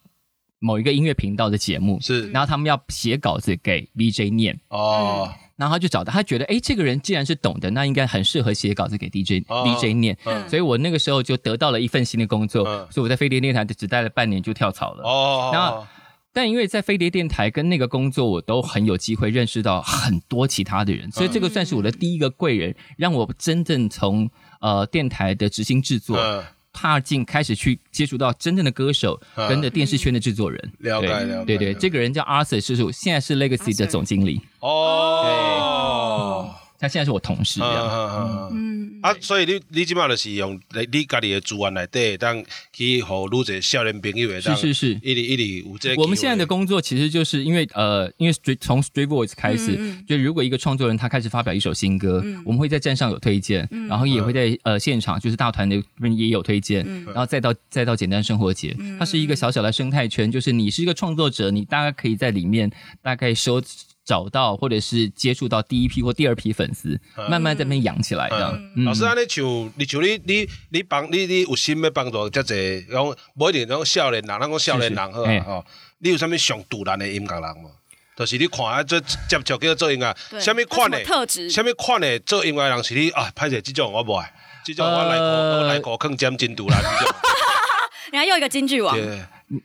[0.64, 5.28] 某一个音乐频道的节目是，然后他们要写稿子给 VJ 念哦，
[5.62, 10.18] 然后他就找到他觉得哎，这个人既然是懂的，那应该很适合写稿子给 DJ，DJ 念，
[10.50, 15.04] 所以我那个时候就得到了一份新的工作，所以我在飞碟电台只待了半年就跳槽了。
[15.04, 15.52] 哦。
[15.54, 15.88] 那
[16.34, 24.28] 但因为在飞碟电台跟那个工作，我都很有机会认识到很多其他的人，所以这个算是我的第一个贵人，让我真正从
[24.62, 26.18] 呃电台的执行制作。
[26.74, 31.46] 踏进开始去接触到真正的歌手，跟着电视圈的制作人，了解了解。
[31.46, 34.42] 对对，这个人叫 Arthur，叔叔现在是 Legacy 的总经理。
[34.60, 36.56] 哦。
[36.82, 39.00] 他现在是我同事，嗯。
[39.02, 45.96] 啊，所以你你即码就是用你你家己的资源来对，当去和愈者少年朋友的，是是是，一里一里有这。
[45.96, 55.76] 我们现在的工作其实就是因为呃，因为从 Street Voice 开始，就如果一个创作人他开始发表一首新歌，我们会在站上有推荐，然后也会在呃现场就是大团的
[56.16, 63.62] 也有推荐，然后再到再到简单生活节，它是一个小小的生态圈，就是你是一个创作者，你大概可以在里面大概收。
[64.04, 68.60] 找到或者是接触到第一批或第二批粉丝，慢慢在那边养起来的。
[68.86, 75.66] 老师，安尼像你像你你你帮你你有心要帮助遮济，讲不一定讲少年人，咱讲少年人好啊吼。
[76.00, 77.72] 你有啥物上突然的音乐人无？
[78.18, 83.32] 就是你看啊，做接触叫做音乐，啥物款的特质，啥物款的做音乐人是你啊？
[83.36, 84.34] 拍者这种我不爱，
[84.66, 86.82] 这种我来过我来过更尖真突然。
[88.12, 88.98] 你还 又一个京剧王，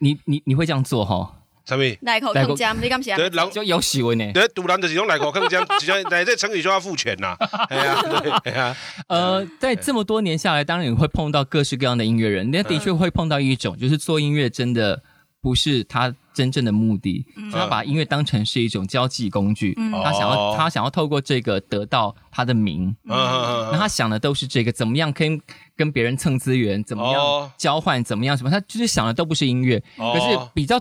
[0.00, 1.32] 你你你会这样做哈？
[1.66, 1.84] 什么？
[2.02, 3.16] 来口更尖，你敢写？
[3.16, 4.32] 对，就有喜闻呢。
[4.32, 7.36] 对，独男就是用来口更尖，只要在这成语就要付钱呐。
[7.68, 8.02] 哎呀，
[8.44, 8.76] 对呀。
[9.08, 15.02] 呃，在这么多年下来，当然你会碰到各式各样的音乐人，那的确会碰到一种，就是做音乐真的
[15.40, 22.94] 不是他真正的目的，他把音乐当成是一种交际工具，他想要他想要透过这个得到他的名。
[23.08, 23.70] 嗯。
[23.72, 25.40] 那他想的都是这个，怎么样可以？
[25.74, 28.50] 跟别人蹭资源怎么样交换怎么样什么？
[28.50, 30.80] 他就是想的都不是音乐，可是比较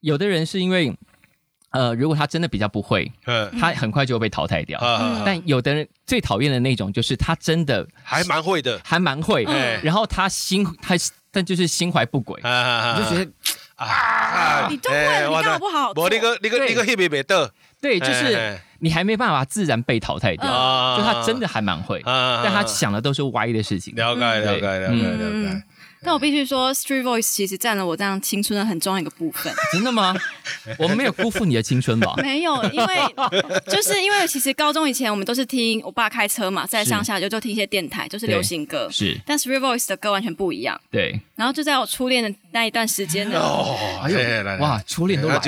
[0.00, 0.92] 有的人是因为，
[1.70, 3.12] 呃，如果他真的比较不会，
[3.60, 4.80] 他很快就会被淘汰掉。
[5.24, 9.44] 但有的人最讨厌的那种就是他真的还蛮会的，还蛮会，
[9.82, 10.96] 然后他心他
[11.30, 13.30] 但就是心怀不轨，你就觉得
[13.76, 18.58] 啊，你都会，你干不好，我那个那个那个黑白白的，对，就是。
[18.82, 23.94] 你还没办法自然被淘汰掉，就他真的还蛮会，但他想的都是歪的事情。
[23.94, 25.62] 了解，了解，了解，了解。
[26.04, 29.52] 但我必须说，Street Voice 其实占了我这样青春的很重要一个部分。
[29.72, 30.14] 真的吗？
[30.78, 32.14] 我们没有辜负你的青春吧？
[32.22, 32.96] 没有，因为
[33.66, 38.88] 就是因为其实高中以前我们都是听我爸开车嘛，在上下就就听一些电台，就是流行歌。
[38.90, 40.80] 是，但 Street Voice 的歌完全不一样。
[40.90, 41.20] 对。
[41.36, 43.38] 然后就在我初恋的那一段时间呢。
[43.38, 45.40] 哦，哎呦，哇，初恋都来了。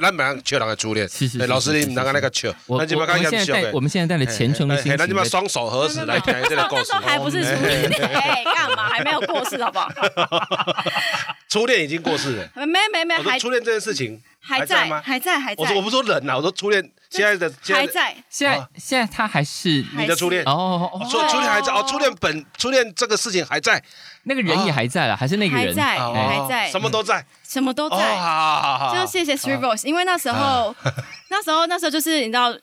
[0.00, 1.08] 咱马上笑人的初恋。
[1.08, 1.46] 是是是。
[1.46, 2.54] 老师，你刚刚那个笑。
[2.66, 4.96] 我我们现在带我们现在带了虔诚的心情。
[4.98, 6.92] 那你们双手合十来听这个故事。
[7.02, 7.90] 还不是初恋？
[8.14, 8.88] 哎，干嘛？
[8.88, 9.90] 还没有过世，好不好？
[11.48, 15.02] 初恋已经过世了，没没没，还初恋这件事情还在吗？
[15.04, 15.62] 还在还在。
[15.62, 20.42] 我说我不说人呐，我说初恋现在的还在，现在现在他还是你的初恋。
[20.44, 23.82] 哦，初初恋还在哦，初恋本初恋这个事情还在，
[24.22, 25.66] 那个人也还在了，还是那个人？
[25.66, 27.96] 还在还在，什么都在，什么都在。
[28.16, 30.74] 好好好，就谢谢 Three Boys，因为那时候
[31.28, 32.56] 那时候那时候就是你知道，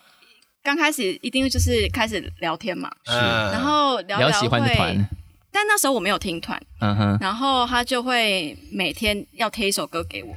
[0.63, 4.99] 刚开始一定就是开始聊天嘛，是，然后聊聊会。
[5.59, 6.57] 但那时候我没有听团，
[7.19, 10.33] 然后他就会每天要贴一首歌给我。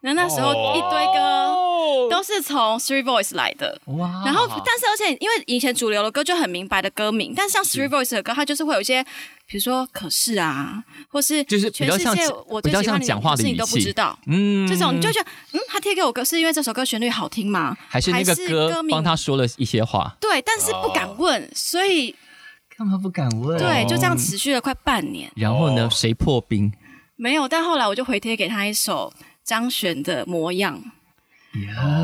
[0.00, 4.22] 那那时候一堆歌都是从 Three Voice 来的，哇！
[4.24, 9.04] 然后但是而且因为以前主流的歌就很明白的歌名，但像 Three Voice 的歌，它就是会有一些，
[9.46, 17.76] 比如说可是啊，或是就是全世界我最喜欢讲话的事情都不知道，嗯，这种你就觉得，嗯，他贴给我歌是因为这首歌旋律好听吗？
[17.88, 20.16] 还是那个歌帮他说了一些话？
[20.20, 22.16] 对，但是不敢问，所以。
[22.84, 23.58] 干嘛不敢问？
[23.58, 25.32] 对，就这样持续了快半年。
[25.36, 25.88] 然后呢？
[25.90, 26.70] 谁破冰？
[27.16, 29.10] 没有，但后来我就回贴给他一首
[29.42, 30.82] 张悬的模样。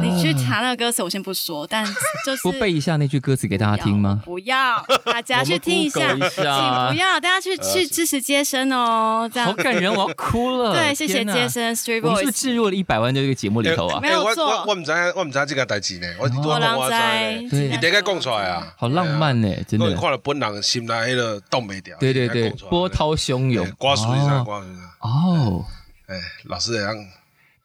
[0.03, 1.85] 你去查那个歌词，我先不说，但
[2.25, 4.23] 就是不背一下那句歌词给大家听吗？
[4.25, 10.73] 不要，大家去听一下，请不要，大家去去支持接生哦，这样好感人，我要哭了。
[10.79, 14.01] 对，谢谢接生，Street Boys 是不是置入了一百万在这个节目里头啊？
[14.01, 17.57] 没有错，我我唔知，我唔知这个代志呢，我我啷知？
[17.69, 19.95] 你得该讲出来啊，好浪漫呢，真的。
[19.97, 24.85] 看了本人心内迄个冻没掉，对对对，波涛汹涌，刮水上刮水上。
[25.01, 25.65] 哦，
[26.07, 26.95] 哎，老师怎样？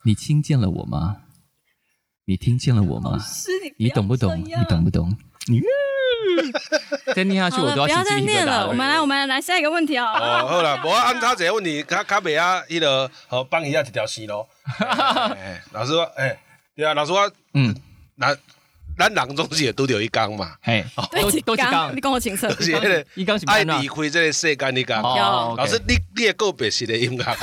[0.04, 1.17] 你听见了我吗？
[2.27, 3.19] 你听见了我吗？
[3.77, 4.43] 你懂不懂？
[4.43, 5.15] 你懂不懂？
[5.47, 5.61] 你
[7.13, 8.67] 再念下去我都要不要再念了。
[8.67, 10.05] 我们来，我们来下一个问题哦。
[10.05, 14.47] 哦，好了，我按他这个问题，卡卡袂啊，伊个好帮一下一条线咯。
[15.71, 16.35] 老师说，哎，
[16.75, 17.75] 对啊，老师说，嗯，
[18.19, 18.35] 咱
[18.97, 20.55] 咱人总是也都有一缸嘛。
[20.63, 22.49] 嘿，都 都一缸，你跟我请色。
[23.13, 24.99] 一缸是爱离开这个世间，你讲。
[25.03, 27.38] 老师，你你也告别是的音乐，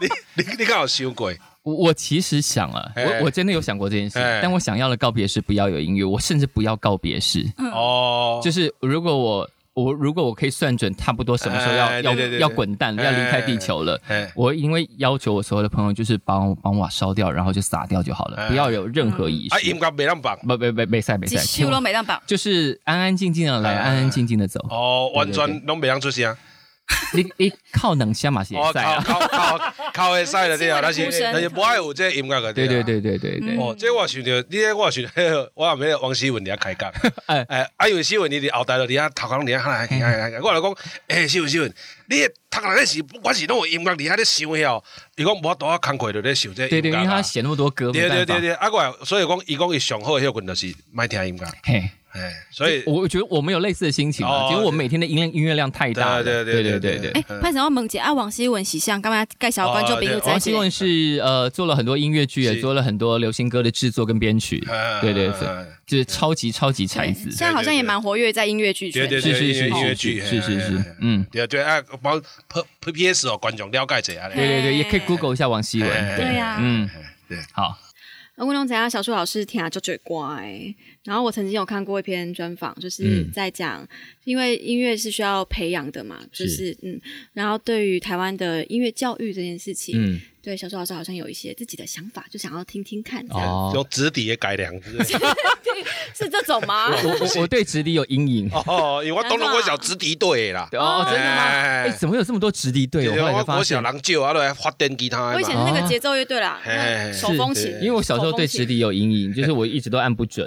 [0.00, 0.08] 你
[0.44, 1.32] 你你刚好想过。
[1.62, 7.46] 我我其实想了，我我真的有想过这件事，但我想要的告别式不要有音乐，我甚至不要告别式。
[7.72, 13.98] 哦，就是如果我我如果我可以算准差不多什么时候要要要滚蛋要离开地球了，
[14.34, 19.54] 我因为要求我所有的朋友就是帮帮我烧掉，然后就撒掉就好了，不要有任何仪式。
[19.54, 24.60] 啊，应该没让绑，不不不没赛没赛，几乎都没让绑，就是安安静静的来，安安静静的走。
[24.68, 26.36] 哦，完全都没让出声。
[27.14, 29.58] 你你靠能下嘛是会靠靠靠
[29.92, 33.56] 靠会使了对啊， 但是但是不爱有这音乐个对对对对对对。
[33.56, 35.04] 哦，这我想着，你这我想，
[35.54, 36.92] 我后面王希文你遐开讲，
[37.26, 37.42] 哎。
[37.48, 40.74] 哎，啊因为希文你伫后台了，你遐头壳你遐喊来，我来讲，
[41.08, 41.72] 哎希文希文，
[42.06, 44.82] 你头壳那是不管是弄音乐你遐咧想遐，
[45.16, 46.66] 伊讲无多啊工课就咧想这。
[46.68, 51.46] 对对，因为他写那么多歌，对对对对，啊我所以讲，伊讲伊上好的迄群就是卖听音乐。
[52.12, 52.20] 嘿。
[52.20, 56.22] 哎，所以我觉得我们有类似的心情啊，因为我每天的音乐音乐量太大了。
[56.22, 57.10] 对对对对对对。
[57.12, 58.12] 哎，潘什么萌姐啊？
[58.12, 60.20] 王希文喜相，干嘛介绍观众朋友？
[60.26, 64.58] 王希文是呃做了很多音乐剧，也做了很多流行歌的制作跟编曲。
[65.00, 65.48] 对对对，
[65.86, 67.30] 就是超级超级才子。
[67.30, 69.08] 现在好像也蛮活跃在音乐剧圈。
[69.08, 74.28] 对对对，音乐剧是是是，嗯，对对啊，帮 P P P S 哦，观众了解一下。
[74.28, 76.16] 对对对，也可以 Google 一下王希文。
[76.16, 76.88] 对呀，嗯，
[77.28, 77.78] 对，好。
[78.38, 78.90] 乌龙怎样？
[78.90, 80.74] 小树老师听啊就最乖。
[81.04, 83.86] 然后我曾经有看过一篇专访，就是在讲，
[84.24, 87.00] 因为音乐是需要培养的嘛，就是嗯，
[87.32, 90.20] 然后对于台湾的音乐教育这件事情，嗯。
[90.44, 93.70] 对，小苏老师好像有一些自己的想法，就想要听听看这样。
[93.74, 96.88] 用直笛也改良，是这种吗？
[96.90, 100.68] 我我对直笛有阴影哦，因为我东龙我小直笛队啦。
[100.72, 101.42] 哦，真的吗？
[101.44, 103.08] 哎，怎么有这么多直笛队？
[103.08, 105.30] 我我小狼舅啊，来发电吉他。
[105.32, 106.60] 我以前是那个节奏乐队啦，
[107.12, 107.70] 手风琴。
[107.74, 110.44] 因为我小时候对直笛有阴影，就是我一直都按不准，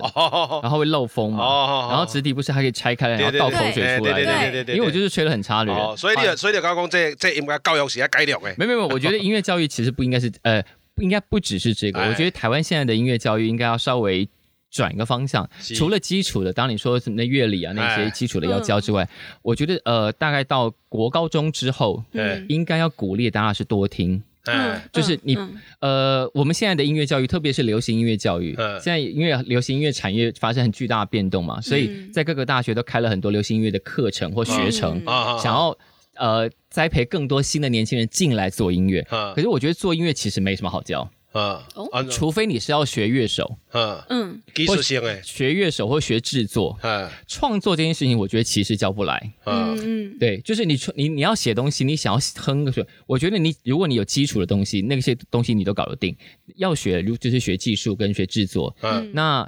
[0.62, 1.88] 然后会漏风嘛。
[1.90, 4.14] 然后纸笛不是还可以拆开来，然后倒口水出来？
[4.14, 4.76] 对对对对。
[4.76, 8.54] 因为我就是吹的很差的人，所以你所以你刚刚这这应该教育是要改良的。
[8.56, 9.96] 没没没，我觉得音乐教育其实。
[9.96, 10.62] 不应该是呃，
[10.94, 12.02] 不应该不只是这个。
[12.02, 14.28] 我觉得台湾现在的音乐教育应该要稍微
[14.70, 19.08] 转一个方向，除了基础的，当你说什么乐理啊那些基础的要教之外，
[19.42, 22.04] 我觉得呃，大概到国高中之后，
[22.50, 24.22] 应该要鼓励大家是多听。
[24.54, 25.38] 嗯，就是你
[25.80, 35.02] 呃，我们现在的音乐教育，特别是流行音乐教育，现在音乐流行音乐产业发生很巨大的变动嘛，所以在各个大学都开了很多流行音乐的课程或学程，
[35.40, 35.78] 想要
[36.16, 39.06] 呃栽培更多新的年轻人进来做音乐。
[39.36, 41.10] 可是我觉得做音乐其实没什么好教。
[41.36, 56.16] 嗯，除非你是要学乐手，嗯嗯，技术性诶，学乐手或学制作，嗯，创作这件事情，我觉得其实教不来，嗯嗯，对，就是你你你要写东西，你想要哼个水，我觉得你如果你有基础的东西，那些东西你都搞得定。
[56.56, 59.46] 要学如就是学技术跟学制作，嗯，那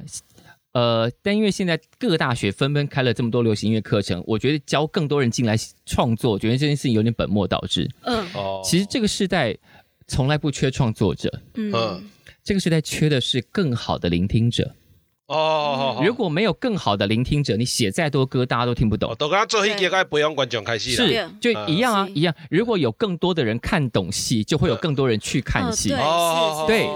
[0.73, 8.27] 呃，但因为现在各个大学纷纷开了这么多流行音乐课程，我觉得教更多人进来创作，我觉得这件事情有点本末倒置，嗯。
[8.33, 9.57] 哦，其实这个时代。
[10.07, 12.03] 从来不缺创作者，嗯，
[12.43, 14.73] 这个时代缺的是更好的聆听者。
[15.27, 19.13] 哦，如果没有更好的聆听者，你写再多歌，大家都听不懂。
[19.19, 22.33] 都跟他做一节该不用观众开戏是，就一样啊，一样。
[22.49, 25.91] 如果有更多的人看懂戏，就会有更多人去看戏。
[25.91, 26.87] 哦，对。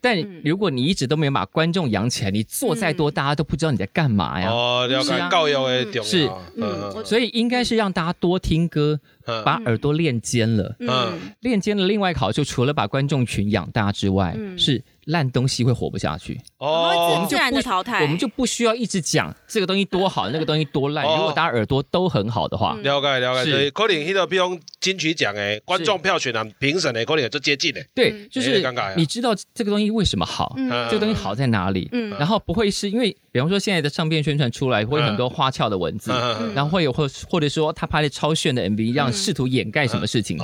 [0.00, 4.50] 但如果你一直都没有把观众养起来，你做再多，大家都不知道你在干嘛呀。
[4.50, 8.98] 哦，了解教育的是，嗯，所以应该是让大家多听歌，
[9.44, 10.74] 把耳朵练尖了。
[10.80, 14.82] 嗯，练尖的另外一个好处，除了把观众群养大之外，是。
[15.06, 16.40] 烂东西会活不下去。
[16.58, 21.04] 哦，我们自然的淘汰，我们就不需要一直讲这个东西多好，那个东西多烂。
[21.04, 23.50] 如果大家耳朵都很好的话，了解了解。
[23.50, 23.70] 是。
[23.70, 27.84] 可能那个比如金曲奖诶，观众票选啊，评审诶，可能就接近的。
[27.94, 28.62] 对，就是
[28.96, 30.54] 你知道这个东西为什么好，
[30.90, 36.10] 这个东西好在哪里，然后不会是因为，比方说现在的唱片宣传出来会有很多花俏的文字，
[36.54, 40.38] 然后会有或或者说他拍的超炫的 MV，让试图掩盖什么事情。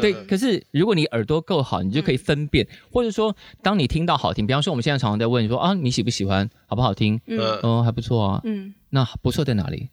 [0.00, 4.16] 对，可是如果你耳朵够好，你就可以分辨，或者说当你听到。
[4.16, 7.20] 好听，比方说我们现在常常在问说啊，你喜不喜欢，好不好听？
[7.26, 8.40] 嗯，哦，还不错啊。
[8.44, 9.88] 嗯，那不错在哪里？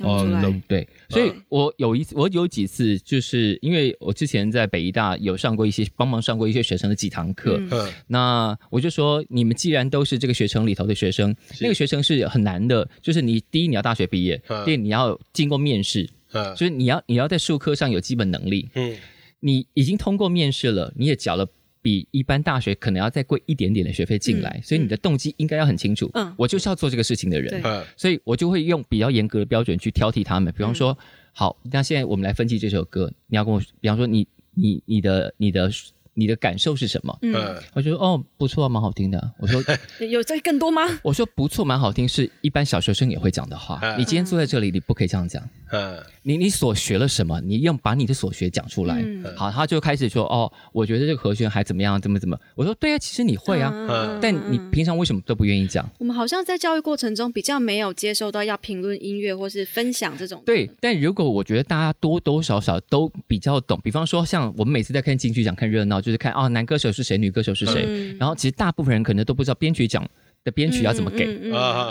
[0.00, 0.26] 哦，
[0.66, 7.60] 对，所以我有一次，我有几次，就是因为我之前在北医大有上过一些，帮忙上过一些学生的几堂课。
[7.70, 16.08] 嗯，那我就说，你们既然都是这个学程里头的学生，那个学生是很难的，就是你第一你要大学毕业，第二你要经过面试，
[16.56, 18.70] 就是你要你要在术科上有基本能力。
[18.74, 18.96] 嗯，
[19.40, 21.46] 你已经通过面试了，你也缴了。
[21.82, 26.08] 比一般大学可能要再贵一点点的学费进来，所以你的动机应该要很清楚。
[26.14, 27.60] 嗯，我就是要做这个事情的人，
[27.96, 30.50] 所以我就会用比较严格的标准去挑剔他们。
[30.56, 30.96] 比方说，
[31.32, 35.70] 好，那现在我们来分析这首歌，你要跟我，比方说你你你的你的。
[36.14, 37.18] 你的感受是什么？
[37.22, 39.32] 嗯，我觉得哦不错，蛮好听的。
[39.38, 39.62] 我说
[40.06, 40.82] 有在更多吗？
[41.02, 43.80] 我说不错，蛮好听，是一般小学生也会讲的话。
[43.96, 45.42] 你今天坐在这里，你不可以这样讲。
[45.72, 47.40] 嗯，你你所学了什么？
[47.40, 49.02] 你用把你的所学讲出来。
[49.34, 52.38] 好，他就开始说哦，我觉得这个和弦还怎么样，怎么怎么。
[52.54, 55.88] 我说对啊，其实你会啊，嗯但你平常为什么都不愿意讲？
[55.98, 60.42] 我们好像在教育过程中比较没有接受到要评论音乐或是分享这种。
[60.44, 66.01] 对，但如果我觉得大家多多少少都比较懂，比方说像我们每次在看京剧讲看热闹。
[66.02, 68.14] 就是看啊，男歌手是谁，女歌手是谁。
[68.18, 70.06] 然后其实大部分人可能都不知道编曲奖
[70.44, 71.24] 的编曲要怎么给，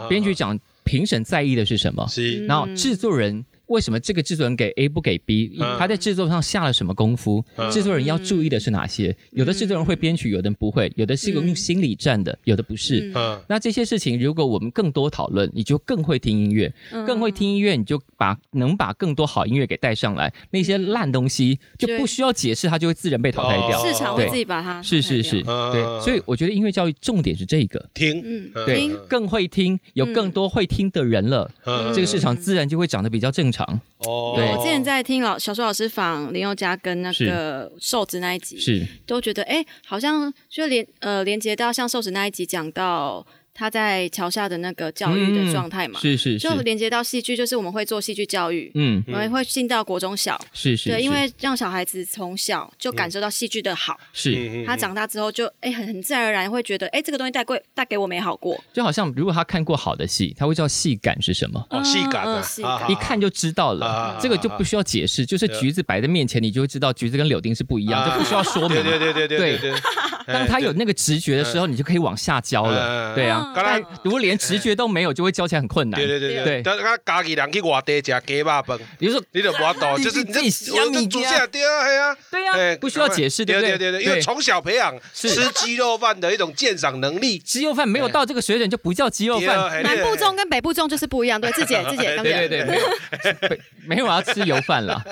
[0.08, 2.06] 编曲奖评审在意的是什么。
[2.45, 3.43] 然后制作人。
[3.71, 5.57] 为什么这个制作人给 A 不给 B？
[5.79, 7.43] 他在制作上下了什么功夫？
[7.71, 9.15] 制作人要注意的是哪些？
[9.31, 13.12] 有的制作人会编曲，有的人不会，有的是用心理战的，有的不是。
[13.47, 16.71] 那这些事情，如果我们更多讨论，你就更会听音乐，
[17.07, 20.31] 更会听音乐，你就把能把更多好音乐给带上来。
[20.51, 23.86] 那些烂东西就不需要解释，它就会自然被淘汰掉。
[23.86, 26.01] 市场会自己把它是是是，对。
[26.01, 27.89] 所以我觉得音乐教育重点是这个。
[27.93, 31.49] 听，对，更会听，有更多会听的人了，
[31.95, 33.61] 这个市场自然就会长得比较正常。
[34.00, 38.86] 哦，我之前在听老小说老师访林宥嘉跟那个瘦子那一集，是。
[39.06, 43.26] 都觉得哎，好像就连呃连接到像瘦子那一集讲到。
[43.62, 62.26] 他在桥下的那个教育的状态嘛，是是，就连接到戏剧，就是我们会做戏剧教育，嗯，我们会进到国中小，是是，对，因为让小孩子从小就感受到戏剧的好，是，他长大之后就哎很很自然而然会觉得哎这个东西带过带给我美好过，就好像如果他看过好的戏，他会知道戏感是什么，哦，戏感
[62.63, 69.74] 啊，一看就知道了，这个就不需要解释，就是橘子摆在面前，你就会知道橘子跟柳丁是不一样，就不需要说明，对对对对对，
[70.26, 74.21] 当他有那个直觉的时候，你就可以往下教了，对啊，刚才如果。
[74.21, 75.99] 连直觉都没有，就会教起来很困难。
[75.99, 87.39] 对对对对，但是他家己人去外地吃鸡肉饭，比如说你就无多，就是自己想你煮下对啊，对啊，对呀，不需要解释，对对对对，因为从小培养吃鸡肉饭的一种鉴赏能力。
[87.39, 89.81] 鸡肉饭没有到这个水准就不叫鸡肉饭。
[89.81, 95.03] 南部粽跟北部粽就是不一样，对，自姐自姐，对对对， 没有没有我要吃油饭了。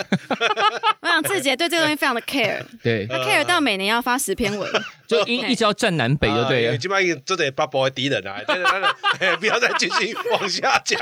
[1.02, 4.70] 我想自姐对这个东西非常的 care， 对，他 care 到每年要发十篇文。
[5.08, 6.78] 就一一直要站南北就对了。
[6.78, 8.42] 基本上这得北部的敌人啊，
[9.40, 11.00] 不要再继续往下讲。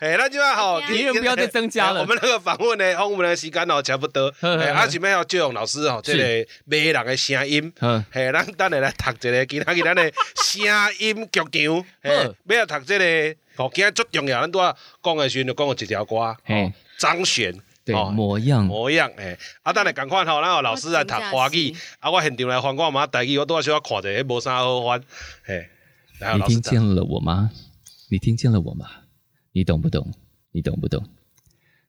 [0.00, 2.00] 哎，那就好，敌人不要再增加了。
[2.00, 4.32] 我们那个访问呢，我们的时间哦差不多。
[4.40, 7.72] 哎，啊，前面要借用老师哦，这个骂人的声音。
[7.80, 11.84] 嗯，嘿，咱等下来读一个其他其他的声音剧场。
[12.02, 16.36] 嗯，要读这个，哦，今日最重要，咱都要讲的时候就讲一条歌。
[16.46, 17.54] 嗯，张悬。
[17.86, 25.02] 对，模样模样，诶，啊，等下赶快吼，然后老师来读华语，啊，我现场来翻我嘛，台语我都要需要看者，无啥好翻，
[25.44, 25.68] 嘿。
[26.20, 27.50] 你听见了我吗？
[28.08, 28.86] 你听见了我吗？
[29.52, 30.08] 你懂不懂？
[30.52, 31.04] 你懂不懂？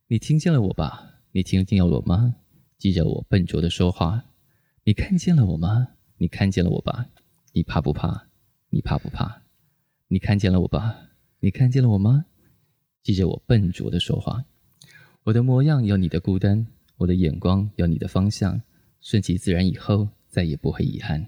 [0.08, 1.20] 你听见了我吧？
[1.32, 2.36] 你听见了我吗？
[2.80, 4.26] 记着我笨拙的说话。
[4.84, 5.88] 你看见了我吗？
[6.18, 7.08] 你看见了我吧？
[7.54, 8.28] 你怕不怕？
[8.70, 9.44] 你怕不怕？
[10.08, 10.98] 你看见了我吧？
[11.40, 12.26] 你看见了我吗？
[13.04, 14.44] 记着我笨拙的说话。
[15.24, 16.66] 我的模样有你的孤单，
[16.98, 18.60] 我的眼光有你的方向，
[19.02, 21.28] 顺其自然以后再也不会遗憾。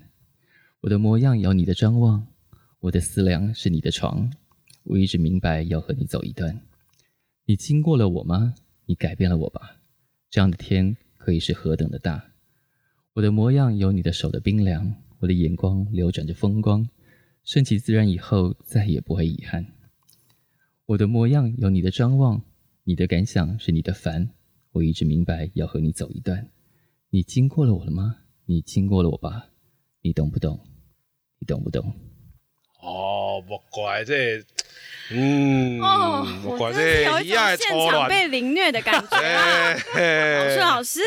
[0.81, 2.27] 我的模样有你的张望，
[2.87, 4.31] 我的思量是你的床，
[4.83, 6.57] 我一直明白要和你走一段。
[7.43, 8.55] 你经过了我吗？
[8.85, 9.81] 你改变了我吧？
[10.29, 12.31] 这样的天可以是何等的大？
[13.11, 16.87] 我的模样有你的手的冰凉，我的眼光流转着风光，
[17.43, 19.65] 顺其自然以后再也不会遗憾。
[20.85, 22.41] 我的模样有你的张望。
[22.85, 24.29] 你的感想是你的烦，
[24.71, 26.49] 我一直明白要和你走一段。
[27.09, 28.19] 你经过了我了吗？
[28.45, 29.49] 你经过了我吧？
[30.01, 30.57] 你懂不懂？
[31.37, 31.93] 你懂不懂？
[32.79, 34.43] 哦，不怪这。
[35.09, 35.79] 嗯，
[36.43, 39.17] 我觉得有一种现场被凌虐的感觉。
[39.97, 41.01] 老师，老师，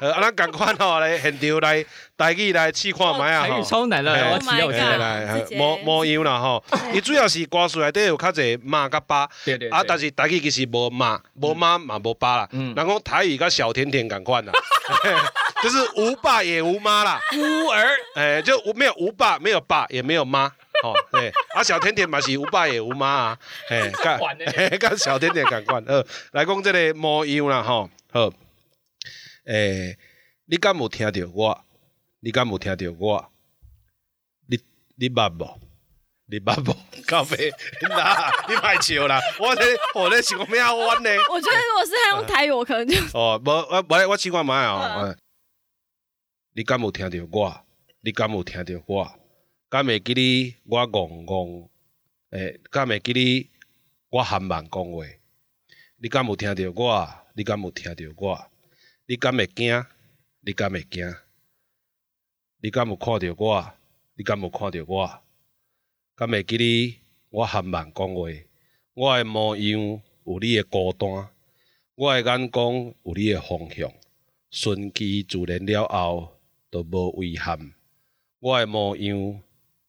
[0.00, 1.84] 啊，咱赶快哦来现场来
[2.16, 3.46] 大家来试看麦啊！
[3.46, 6.64] 台语超难了，我起我来来，模模样啦吼。
[6.94, 9.28] 伊主要是歌词内底有较侪妈甲爸，
[9.70, 12.48] 啊，但是台语其实无骂，无妈嘛无爸啦。
[12.50, 14.52] 人讲台语甲小甜甜赶快啦，
[15.62, 20.50] 就是无爸也无妈啦， 孤儿，哎，就没有无爸，没有爸，也没有妈。
[20.82, 28.32] 哦，对，啊，小甜甜嘛是无爸也无妈啊，嘿，跟跟小甜甜共款，呃，来讲这个模样啦，吼，好，
[29.44, 29.96] 诶，
[30.46, 31.64] 你敢有听到我？
[32.20, 33.32] 你敢有听到我？
[34.46, 34.58] 你
[34.96, 35.60] 你捌无？
[36.26, 36.76] 你捌无？
[37.06, 37.50] 咖啡，
[37.88, 39.64] 那你卖笑啦，我咧
[39.94, 41.10] 我这想咩啊弯呢？
[41.30, 45.16] 我觉得如果是他用台语，我可能就哦，无我我我试看卖哦，
[46.54, 47.64] 你敢有听到我？
[48.02, 49.17] 你敢有听到我？
[49.70, 51.68] 敢会记你我戆戆，
[52.30, 53.50] 诶，敢会记你
[54.08, 55.04] 我含慢讲话？
[55.98, 57.08] 你敢有听到我？
[57.34, 58.50] 你敢有听到我？
[59.04, 59.84] 你敢会惊？
[60.40, 61.14] 你敢会惊？
[62.62, 63.74] 你敢有看到我？
[64.14, 65.22] 你敢有看到我？
[66.16, 66.96] 敢会记你
[67.28, 68.22] 我含慢讲话？
[68.94, 69.80] 我诶模样
[70.24, 71.28] 有你诶孤单，
[71.94, 73.92] 我诶眼光有你诶方向，
[74.50, 76.38] 顺其自然了后，
[76.70, 77.74] 都无遗憾。
[78.40, 79.42] 我诶模样。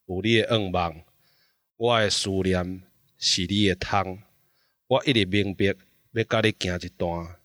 [0.09, 1.03] 有你的愿望，
[1.77, 2.81] 我的思念
[3.19, 4.17] 是你的汤。
[4.87, 5.65] 我一直明白
[6.13, 7.35] 要甲你行一段。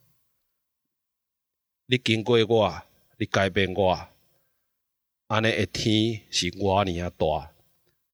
[1.85, 2.83] 你经过我，
[3.19, 4.09] 你改变我，
[5.27, 7.53] 安尼的天是我尔大。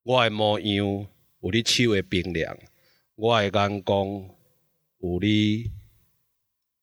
[0.02, 1.06] 我的模样
[1.42, 2.58] 有你手的冰凉，
[3.14, 4.28] 我的眼光
[4.98, 5.70] 有你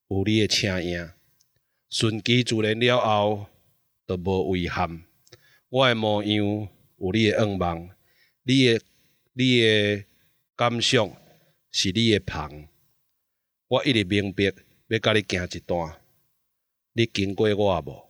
[0.08, 1.12] 有你的青影。
[1.90, 3.46] 顺其自然了后，
[4.06, 5.04] 都无遗憾。
[5.68, 6.70] 我的模样。
[6.98, 7.90] 有你的愿望，
[8.44, 8.82] 你的
[9.34, 10.04] 你的
[10.56, 11.12] 感想
[11.72, 12.68] 是你的旁，
[13.68, 14.46] 我一直明白
[14.88, 16.02] 要甲你行一段。
[16.94, 18.04] 你经过我无？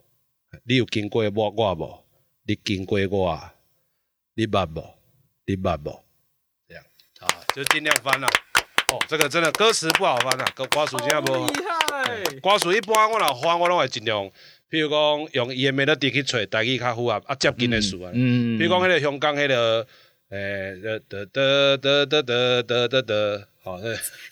[0.64, 2.06] 你有经过我我无？
[2.44, 3.52] 你经过我？
[4.36, 4.96] 你捌无？
[5.46, 6.04] 你捌无？
[6.70, 6.84] 这样
[7.20, 8.30] 啊，就尽量翻啦。
[8.94, 11.48] 哦，这个真的歌词不好翻啊，歌歌词真无。
[11.48, 12.24] 厉害！
[12.40, 14.32] 歌词一般我若翻，我拢会尽量。
[14.70, 14.98] 比如讲，
[15.34, 18.12] 用伊诶美乐蒂去找，台语较符合啊接近诶词啊。
[18.12, 19.88] 比如讲，迄个香港迄个，
[20.30, 23.80] 诶，得得得得得得得得，好。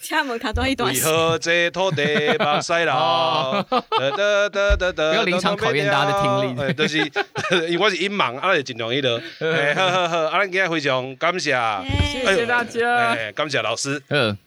[0.01, 0.93] 请问卡多一段。
[0.93, 2.03] 为何这土地
[2.37, 3.65] 白晒了？
[3.69, 5.11] 得得得得得。
[5.11, 6.73] 不要临场考验大家的听力。
[6.73, 6.97] 就是，
[7.71, 9.21] 因为我是音盲，啊，就尽量迄个。
[9.39, 11.55] 诶，好好好，啊，咱今日非常感谢，
[12.11, 14.01] 谢谢大家，诶，感谢老师。
[14.09, 14.37] 嗯。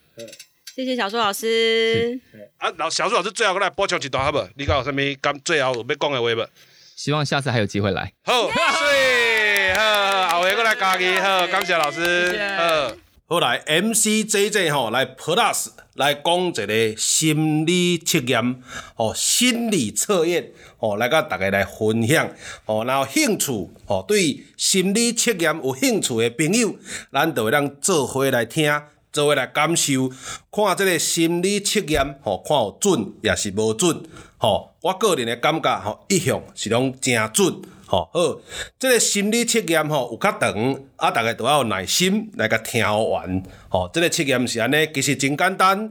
[0.79, 2.21] 谢谢小苏老师。
[2.57, 4.39] 啊，老小苏老师最后过来补充一段好不？
[4.55, 5.37] 你讲有啥物感？
[5.45, 6.49] 最后有要讲的话不？
[6.95, 8.13] 希望下次还有机会来。
[8.23, 12.39] 好，谢，好，后回过来加你，好，感谢老师。
[12.57, 12.93] 好，
[13.27, 18.63] 好来，MC JJ 吼来 Plus 来讲一个心理测验，
[18.95, 22.31] 哦，心理测验，哦，来甲大家来分享，
[22.67, 26.77] 哦，然后兴趣，哦，对心理测验有兴趣的朋友，
[27.13, 28.81] 咱就会当做伙来听。
[29.19, 30.09] 做来感受，
[30.53, 34.03] 看即个心理测验，吼，看有准也是无准，
[34.37, 37.61] 吼，我个人的感觉，吼，一向是拢诚准。
[37.91, 38.39] 吼好，
[38.79, 43.43] 即个心理测验吼有较长，啊，逐个都要有耐心来甲听完。
[43.71, 45.91] 吼，即个测验是安尼，其实真简单，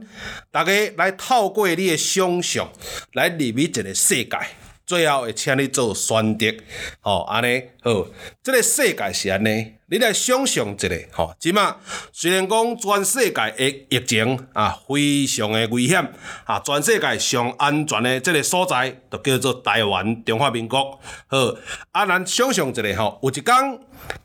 [0.52, 2.70] 逐个来透过你的想象
[3.14, 4.38] 来入去一个世界。
[4.88, 6.46] 最后会请你做选择，
[7.00, 8.06] 吼，安尼好。
[8.42, 11.76] 即个世界是安尼，你来想象一下，吼，即马
[12.10, 16.02] 虽然讲全世界的疫情啊非常的危险，
[16.46, 20.98] 啊，全世界上安全的即个所在，就叫做台湾中华民国。
[21.26, 21.54] 好，
[21.92, 23.80] 啊，咱想象一下，吼，有一天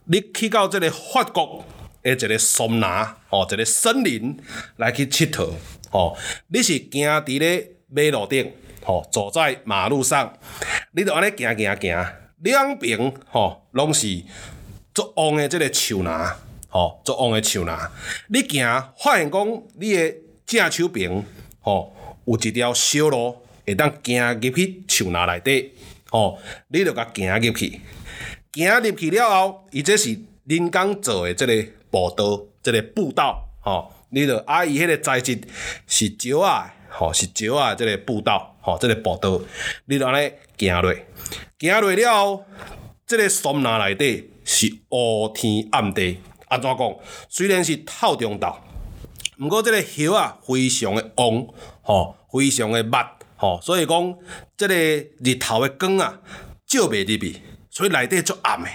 [0.06, 1.66] 你去到即个法国
[2.02, 4.40] 的一个松拿，吼，一个森林
[4.78, 5.50] 来去佚佗，
[5.92, 8.50] 吼，你是行伫咧马路顶。
[8.86, 10.38] 吼，走在马路上，
[10.92, 12.06] 你著安尼行行行，
[12.42, 14.22] 两边吼拢是
[14.94, 16.12] 足旺的即个树林，
[16.70, 17.74] 吼，足旺的树林。
[18.28, 18.66] 你行
[19.00, 20.14] 发现讲，你的
[20.46, 21.24] 正手边
[21.62, 25.74] 吼有一条小路，会当行入去树林内底，
[26.10, 27.82] 吼，你著甲行入去，
[28.54, 35.40] 行入去了后，伊这是人工做的即个步道，即个步道，吼，你著啊，伊迄个材质
[35.88, 36.74] 是石啊。
[36.96, 39.42] 吼，是石啊，即个步道，吼，即个步道，
[39.86, 40.94] 你安尼行落，
[41.60, 42.46] 行落了后，
[43.08, 46.20] 即个森林内底是乌天暗地，
[46.50, 46.96] 安怎讲？
[47.28, 48.56] 虽然是透中昼，
[49.40, 51.48] 毋过即个叶啊非常的旺，
[51.82, 52.92] 吼，非常的密，
[53.38, 54.16] 吼，所以讲
[54.56, 56.20] 即个日头的光啊
[56.68, 57.42] 照袂入去，
[57.72, 58.70] 所以内底足暗的，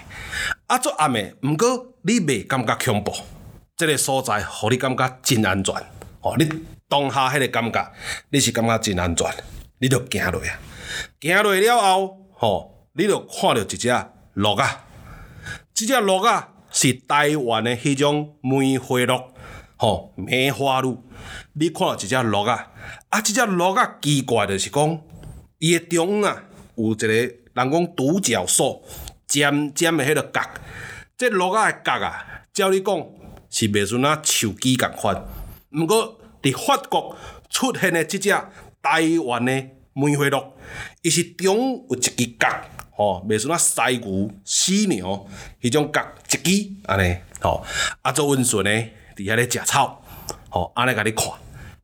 [0.66, 3.12] 啊足暗的，毋过你袂感觉恐怖，
[3.76, 5.72] 即个所在互你感觉真安全，
[6.20, 6.48] 吼，你。
[6.88, 7.92] 当下迄个感觉，
[8.30, 9.26] 你是感觉真安全，
[9.78, 10.58] 你著行落啊。
[11.20, 13.94] 行落了后，吼，你著看到一只
[14.32, 14.86] 鹿啊。
[15.74, 19.22] 即只鹿啊，是台湾的迄种梅花鹿，
[19.76, 21.04] 吼，梅花鹿。
[21.52, 22.72] 你看到一只鹿啊，
[23.10, 25.00] 啊，即只鹿啊，奇怪的是讲，
[25.58, 26.44] 伊的中央啊，
[26.76, 28.82] 有一个人讲独角兽，
[29.26, 30.40] 尖尖的迄个角。
[31.18, 32.96] 这鹿啊的角啊，照你讲
[33.50, 35.22] 是袂算啊手机共款，
[35.72, 36.17] 毋过。
[36.42, 37.16] 伫法国
[37.50, 38.30] 出现的即只
[38.82, 39.52] 台湾的
[39.92, 40.52] 梅花鹿，
[41.02, 42.48] 伊是中有一支角，
[42.92, 45.26] 吼，袂算啊犀牛、犀牛
[45.60, 47.64] 迄种角一支安尼，吼，
[48.02, 48.70] 啊做温顺的
[49.16, 50.00] 伫遐咧食草，
[50.48, 51.26] 吼，安尼甲你看，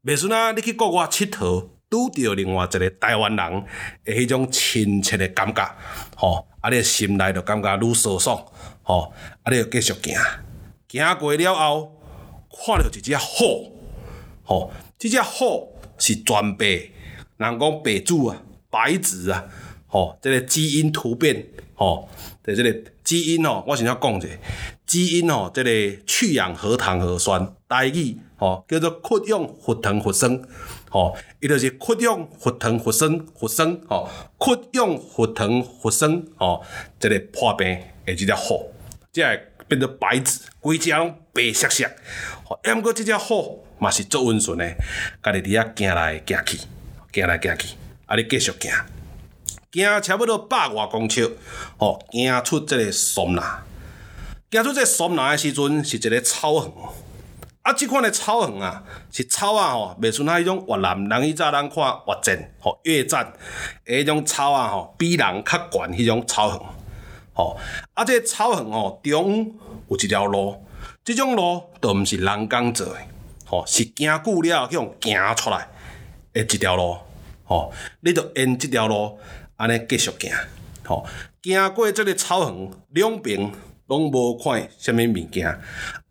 [0.04, 3.64] 袂算啊你去国外佚佗，拄着另外一个台湾人
[4.04, 5.68] 的迄种亲切的感觉，
[6.14, 8.46] 吼，啊你心内就感觉愈舒爽，
[8.82, 10.16] 吼，啊你就继续行，
[10.88, 12.00] 行过了后，
[12.64, 13.73] 看到一只虎。
[14.44, 16.66] 吼，即只虎是全白，
[17.38, 18.36] 人讲白主啊，
[18.70, 19.44] 白子啊，
[19.86, 22.08] 吼，即个基因突变，吼，
[22.44, 24.28] 即个基因吼，我先要讲者，
[24.86, 25.70] 基因吼，即个
[26.06, 30.40] 去氧核糖核酸，代语吼叫做缺氧核糖核酸，
[30.90, 36.62] 吼，伊就是缺氧核糖核酸核酸，吼，缺氧核糖核酸，吼，
[37.00, 37.66] 即个破病
[38.06, 38.70] 诶，即只虎，
[39.10, 41.84] 即个变做白子，规只拢白色色，
[42.44, 43.63] 吼，抑毋过即只虎。
[43.78, 44.76] 嘛是足温顺诶，
[45.22, 46.58] 家己伫遐行来行去，
[47.12, 47.74] 行来行去，
[48.06, 48.16] 啊！
[48.16, 48.72] 你继续行，
[49.72, 51.36] 行差不多百外公尺，
[51.76, 53.42] 吼，行出即个松林，
[54.50, 56.72] 行出即个松林诶时阵，是一个草原，
[57.62, 57.72] 啊！
[57.72, 63.32] 即款诶草原啊，是草啊吼，袂像迄种越南人以早咱看越战吼越战
[63.86, 66.58] 诶迄种草啊吼，比人较悬迄种草原，
[67.34, 67.58] 吼，
[67.94, 68.04] 啊！
[68.04, 69.52] 即个草原吼中
[69.88, 70.64] 有一条路，
[71.04, 73.08] 即种路都毋是人工做诶。
[73.46, 75.68] 吼，是行久了去用行出来
[76.32, 76.96] 的一条路，
[77.44, 79.18] 吼，你着沿即条路
[79.56, 80.32] 安尼继续行，
[80.84, 81.06] 吼，
[81.42, 83.52] 行过即个草原，两边
[83.86, 85.46] 拢无看啥物物件，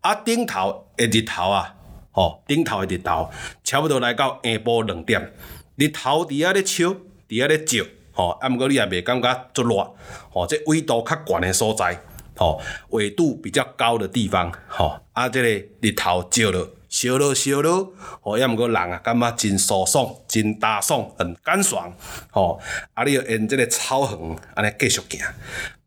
[0.00, 1.74] 啊，顶头的日头啊，
[2.12, 3.28] 吼，顶头的日头
[3.64, 5.32] 差不多来到下晡两点，
[5.76, 6.84] 日头伫遐咧烧，
[7.28, 9.94] 伫遐咧照，吼，啊，毋过你也袂感觉足热，
[10.30, 12.00] 吼，这纬度较悬的所在，
[12.36, 12.60] 吼，
[12.90, 15.48] 纬度比较高的地方，吼，啊，即个
[15.80, 16.70] 日头照了。
[16.94, 21.92] 烧了烧了，吼，也毋过人啊，感觉真舒爽，真大爽，很干爽，
[22.30, 22.60] 吼。
[22.92, 25.20] 啊，你要沿即个草原安尼继续行，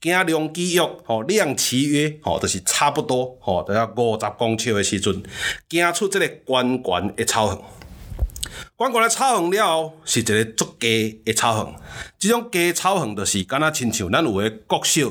[0.02, 5.24] 行量基约，吼，量契约，吼，就是差不多，吼，都要五十公尺的时阵，
[5.70, 7.58] 行出即个悬悬的草原。
[8.78, 11.76] 悬悬的草原了后，是一个足低的草原。
[12.20, 15.10] 即种低草原，就是敢若亲像咱有诶国小，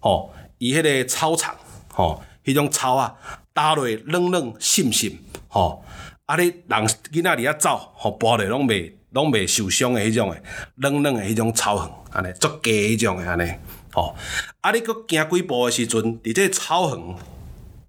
[0.00, 1.56] 吼，伊迄个草场，
[1.90, 3.16] 吼，迄种草啊，
[3.54, 5.10] 打落软软湿湿。
[5.48, 5.82] 吼，
[6.26, 6.36] 啊！
[6.36, 10.42] 你人囡仔伫遐走，吼，步咧拢袂拢袂受伤诶，迄种诶，
[10.76, 13.50] 软软诶，迄种草原，安尼足低迄种诶，安尼，
[13.92, 14.14] 吼。
[14.60, 14.70] 啊！
[14.70, 17.16] 你佫行几步诶时阵，伫这草原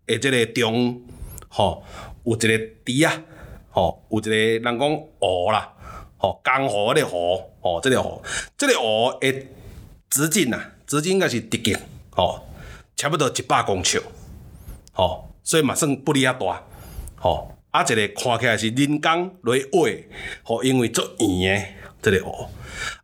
[0.08, 1.02] 诶，即个中，
[1.50, 1.84] 吼，
[2.24, 3.24] 有一个猪啊，
[3.72, 5.74] 吼，有一个人讲湖啦，
[6.18, 8.22] 吼，江湖迄个河，吼，即个湖，
[8.58, 9.46] 即个河的
[10.10, 11.78] 直径啊，直径应该是直径，
[12.12, 12.48] 吼，
[12.96, 14.02] 差不多一百公尺，
[14.94, 16.64] 吼，所以嘛算不离啊大，
[17.20, 19.90] 吼，啊一个看起来是人工来画，
[20.44, 22.50] 吼，因为足圆的即个湖，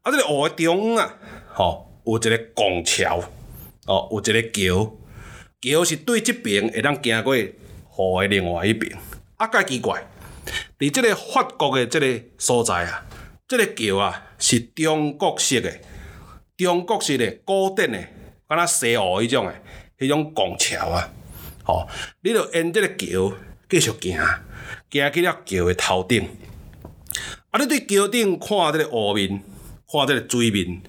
[0.01, 1.18] 啊，即个湖的中央啊，
[1.53, 3.22] 吼，有一个拱桥，
[3.88, 4.95] 哦，有一个桥，
[5.61, 7.36] 桥是对即边会当行过
[7.89, 8.97] 河的另外一边，
[9.38, 10.01] 啊，介奇怪，
[10.80, 13.05] 伫即个法国的即个所在啊，
[13.47, 15.72] 即个桥啊是中国式的。
[16.57, 17.99] 中国式的古典的，
[18.47, 19.53] 敢若西湖迄种的，
[19.99, 21.11] 迄种拱桥啊，
[21.66, 21.86] 吼，
[22.22, 23.34] 你著沿即个桥
[23.70, 24.18] 继续行，
[24.91, 26.30] 行去了桥的头顶，
[27.49, 29.41] 啊，你伫桥顶看即个湖面，
[29.91, 30.82] 看即个水面，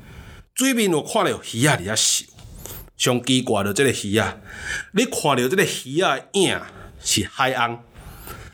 [0.55, 2.29] 水面有看到鱼仔伫遐游，
[2.97, 4.41] 上奇怪的即个鱼仔，
[4.93, 6.61] 你看到即个鱼仔的影
[7.01, 7.79] 是海鸥，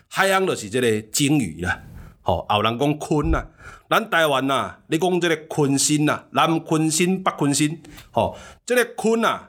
[0.08, 1.82] 海鸥就是即个鲸鱼啦，
[2.22, 3.46] 吼，也有人讲鲲啦。
[3.90, 9.48] 咱台湾呐，你讲即个鲲身呐，南鲲身、北鲲身，吼，即个鲲呐，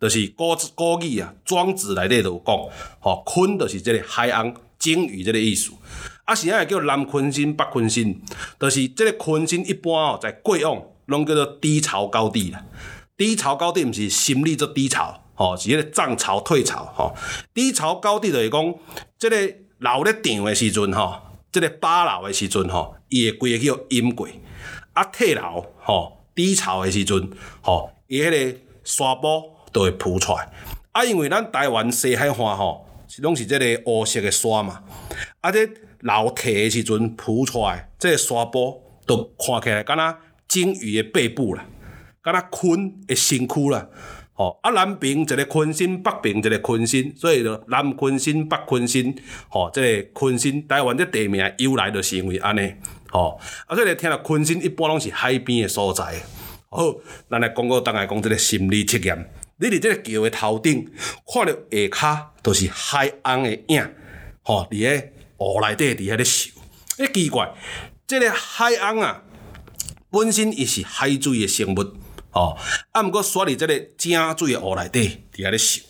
[0.00, 2.56] 就是古古语啊，庄子内底就有讲，
[3.00, 5.72] 吼，鲲就是即个海洋、鲸鱼即个意思。
[6.24, 8.16] 啊，是啊，叫南鲲鲟、北鲲鲟，
[8.58, 12.64] 就是即个鲲鲟一般哦，在过往拢叫做低潮高地啦。
[13.16, 17.14] 低潮高地毋是心理做低潮，吼，是迄个涨潮退潮，吼。
[17.52, 18.74] 低潮高地就是讲，
[19.18, 19.36] 即个
[19.78, 21.20] 老咧涨的时阵，吼。
[21.52, 24.28] 即个巴流的时阵吼，伊会规个叫阴过；
[24.92, 27.28] 啊，退楼吼，低潮的时阵
[27.60, 29.42] 吼，伊迄个沙坡
[29.72, 30.48] 都会浮出来。
[30.92, 34.82] 啊，因为咱台湾西海岸吼，是拢是即个乌色的沙嘛。
[35.40, 35.64] 啊，这
[36.00, 40.16] 流体的时阵浮出来，即个沙坡都看起来敢若
[40.48, 41.64] 鲸鱼的背部啦，
[42.22, 43.88] 敢若鲲的身躯啦。
[44.32, 49.16] 吼，啊，南边一个鲲鲟，北边一个鲲鲟，所以就南鲲鲟，北鲲鲟。
[49.48, 52.74] 吼，即个鲲鲟，台湾这地名由来就是因为安尼。
[53.10, 56.04] 吼，啊，所以听到鲲鲟一般拢是海边的所在。
[56.70, 56.94] 好，
[57.28, 59.30] 咱来讲个，当来讲即个心理测验。
[59.60, 60.90] 你伫即个桥的头顶，
[61.30, 63.94] 看到下骹都是海鸥的影，
[64.42, 67.04] 吼，伫咧湖内底伫遐咧游。
[67.04, 67.52] 诶，奇怪，
[68.06, 69.22] 即个海鸥啊，
[70.10, 71.94] 本身伊是海水的生物。
[72.30, 72.56] 吼，
[72.92, 75.82] 啊，毋过刷伫即个正水的湖内底，伫遐咧游。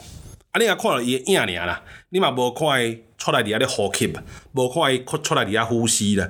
[0.50, 4.10] 啊，你若看到伊的影尔啦，你嘛无看伊出来伫遐咧呼吸，
[4.52, 6.26] 无看伊出来伫遐呼吸啦。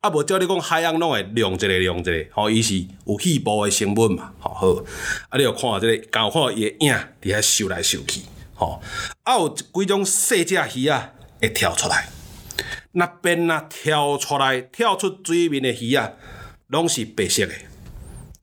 [0.00, 4.84] 啊，无照你讲海洋拢会亮一个亮一个，吼，伊是有细胞的成分嘛，吼好。
[5.28, 8.22] 啊，你又看即个，刚好看伊的影伫遐游来游去，
[8.54, 8.82] 吼。
[9.22, 12.08] 啊，有几种细只鱼啊会跳出来，
[12.92, 16.10] 那边啊跳出来跳出水面的鱼啊，
[16.66, 17.52] 拢是白色的。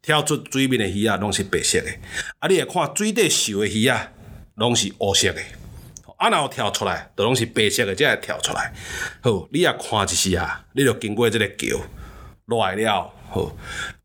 [0.02, 1.91] 跳出水面的鱼啊，拢是白色的；
[2.39, 4.14] 啊，你会看水底游的鱼啊，
[4.56, 5.41] 拢是乌色的。
[6.20, 8.74] 啊，然后跳出来，都拢是白色的，才会跳出来。
[9.22, 11.80] 好，你也看一下，你就经过这个桥
[12.46, 13.10] 落来了。
[13.30, 13.56] 好，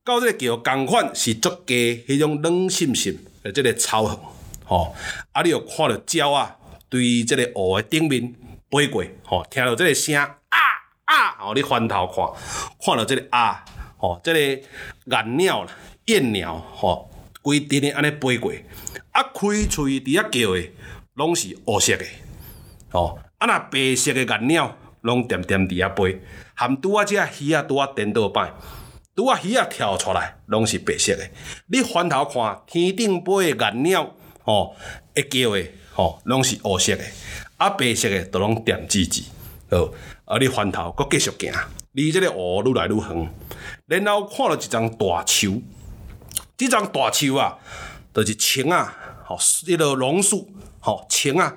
[0.04, 4.16] 到这个桥共款是足加迄种冷沁沁的这个草痕。
[4.64, 4.94] 吼，
[5.32, 6.56] 啊，你又看到鸟啊，
[6.88, 8.32] 对这个湖的顶面
[8.70, 9.04] 飞过。
[9.24, 10.38] 吼，听到这个声啊
[11.04, 12.24] 啊，吼，你翻头看，
[12.80, 13.64] 看到这个啊，
[13.98, 14.38] 吼，这个
[15.06, 15.70] 岩鸟啦。
[16.06, 17.10] 燕鸟吼，
[17.42, 18.52] 规阵的安尼飞过，
[19.10, 20.70] 啊开喙伫遐叫的，
[21.14, 22.04] 拢是乌色的，
[22.90, 26.20] 吼，啊若白色的岩鸟，拢点点伫遐飞，
[26.54, 28.52] 含拄啊只鱼啊拄啊颠倒摆，
[29.14, 31.24] 拄啊鱼啊跳出来，拢是白色的。
[31.66, 34.74] 你翻头看天顶飞的岩鸟，吼，
[35.14, 37.04] 会叫的，吼，拢是乌色的，
[37.58, 39.24] 啊白色的都拢点吱吱，
[39.70, 39.92] 好，
[40.24, 41.52] 啊你翻头搁继续行，
[41.92, 43.30] 离即个湖愈来愈远，
[43.86, 45.62] 然后看到一张大树。
[46.56, 47.58] 即张大树啊，
[48.12, 48.94] 就是青啊，
[49.26, 50.48] 吼，迄个榕树，
[50.84, 51.56] 吼，青啊。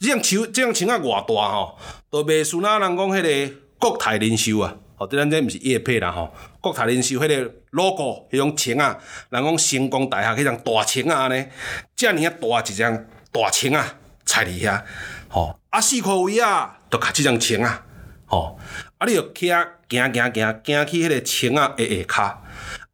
[0.00, 1.78] 即张树，即张青啊，偌大吼，
[2.10, 6.34] 都袂输那人讲迄个国泰人寿啊，吼，即咱这毋是叶配啦吼。
[6.60, 8.98] 国泰人寿迄个 logo，迄种青啊，
[9.30, 11.46] 人讲成功大厦迄张大青啊，安尼，
[11.94, 13.94] 遮尔啊大一张大青啊，
[14.26, 14.82] 踩伫遐，
[15.28, 17.84] 吼，啊四块位啊，都卡即张青啊，
[18.26, 18.58] 吼，
[18.98, 22.34] 啊你着骑行行行行去迄个青啊下下骹。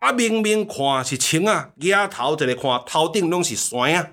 [0.00, 4.08] 啊，明明看是青啊，额头一个看头顶拢是山啊，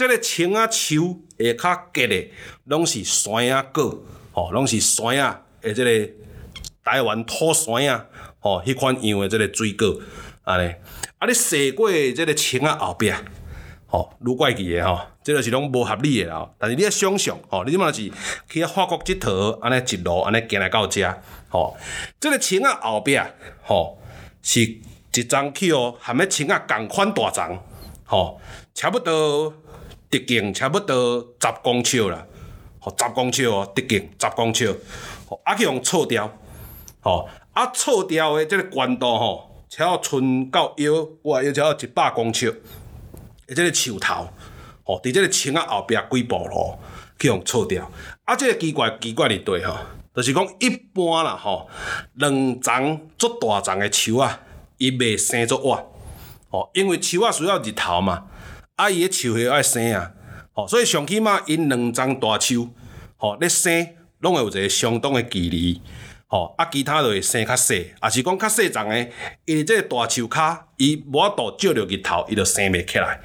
[0.00, 2.30] 即个青啊树下骹结的
[2.64, 6.12] 拢是山啊果，吼，拢是山啊，诶，即个
[6.82, 8.06] 台湾土山啊，
[8.38, 10.00] 吼，迄款样的即个水果，
[10.44, 10.74] 安尼，
[11.18, 13.12] 啊，你洗过即个青啊后壁，
[13.88, 18.10] 吼，愈怪奇的吼，即个是拢无合理的啦，但是你要想象，吼，你即满是
[18.48, 21.14] 去法国佚佗，安尼一路安尼行来到遮，
[21.50, 21.76] 吼，
[22.18, 23.20] 即个青啊后壁，
[23.62, 24.00] 吼，
[24.40, 24.80] 是。
[25.12, 27.58] 一张去哦，含迄青啊共款大丛，
[28.04, 28.40] 吼，
[28.72, 29.52] 差不多
[30.10, 32.26] 直径差不多十公尺啦，
[32.80, 34.80] 吼十公尺哦，直径十公尺，
[35.28, 36.28] 吼啊去用错掉，
[37.00, 42.62] 吼啊错掉的即个悬度吼，超伸到腰，哇，要超一百公尺，
[43.46, 44.28] 诶，即个树头，
[44.82, 46.76] 吼，伫即个墙啊后壁几步路
[47.18, 47.88] 去用错掉，
[48.24, 49.76] 啊，即个奇怪奇怪伫对吼，
[50.16, 51.68] 就是讲一般啦吼，
[52.14, 54.40] 两丛足大丛的树啊，
[54.78, 55.92] 伊袂生足活，
[56.48, 58.24] 吼，因为树啊需要日头嘛，
[58.80, 60.12] 啊伊个树叶爱生啊。
[60.52, 62.70] 吼，所以上起码因两丛大树，
[63.18, 63.86] 吼咧生，
[64.20, 65.80] 拢会有一个相当的距离，
[66.26, 68.98] 吼啊，其他就会生较细，也是讲较细丛的，
[69.44, 73.20] 因为即个大树骹，伊无法度照着日头，伊就生袂起来。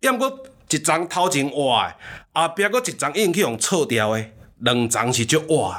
[0.00, 1.94] 要毋过一丛头前活的，
[2.32, 4.24] 后壁佫一丛已经去用错掉的，
[4.60, 5.78] 两丛是足活的，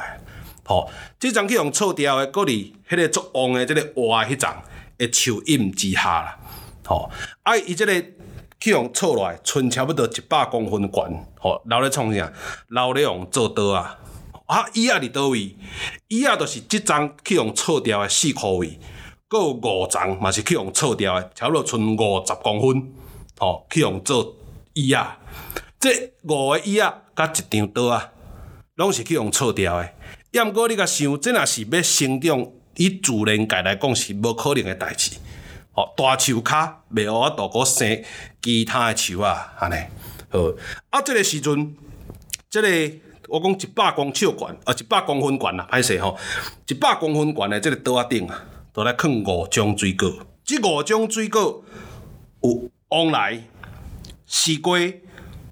[0.63, 0.89] 吼，
[1.19, 4.53] 即丛去用错掉的，佫伫迄个足旺的即个活的迄丛
[4.97, 6.39] 的树荫之下啦，
[6.85, 7.11] 吼，
[7.43, 7.91] 啊，伊即个。
[8.59, 12.31] 去用错来，剩差不多一百公分悬，吼，留咧创啥？
[12.69, 13.99] 留咧用做刀啊！
[14.47, 15.55] 啊，椅仔伫倒位？
[16.07, 18.79] 椅仔就是即张去用错掉诶四箍位，
[19.27, 22.93] 搁有五丛嘛是去用错掉诶，差不多剩五十公分，
[23.37, 24.35] 吼，去用做
[24.73, 25.17] 椅仔。
[25.79, 28.11] 这五个椅仔甲一张刀啊，
[28.75, 29.93] 拢是去用错掉诶。
[30.31, 35.11] 要毋过你甲想，这若是要生长，以自然界来讲是无可能诶代志。
[35.77, 38.03] 哦，大树骹袂学法度个生
[38.41, 39.75] 其他诶树啊，安尼
[40.27, 40.39] 好。
[40.89, 41.75] 啊，即个时阵，
[42.49, 42.67] 即个
[43.27, 46.17] 我讲一百公尺悬，啊，一百公分悬啦，歹势吼，
[46.67, 50.11] 一百公分悬诶即个桌仔顶啊，都来放五种水果。
[50.43, 51.63] 即五种水果
[52.41, 53.43] 有往来、
[54.25, 54.79] 西瓜、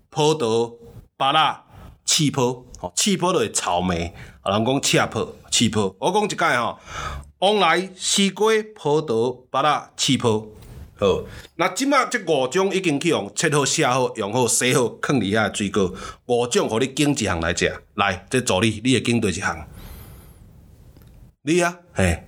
[0.09, 0.75] 葡萄、
[1.17, 1.63] 芭乐、
[2.03, 2.63] 气泡。
[2.79, 4.11] 吼，气泡就是草莓，
[4.41, 5.93] 啊，人讲气泡、气泡。
[5.99, 6.79] 我讲一解吼。
[7.45, 10.47] 往来西瓜、葡萄、芭乐、气泡，
[10.97, 11.23] 好。
[11.57, 15.93] 那即马即五种已经去用切好、写好、用好、洗好，放伫遐水果。
[16.25, 17.71] 五种，互你拣一项来食。
[17.93, 19.67] 来，这助理，你会拣对一项？
[21.43, 22.23] 你啊，嘿。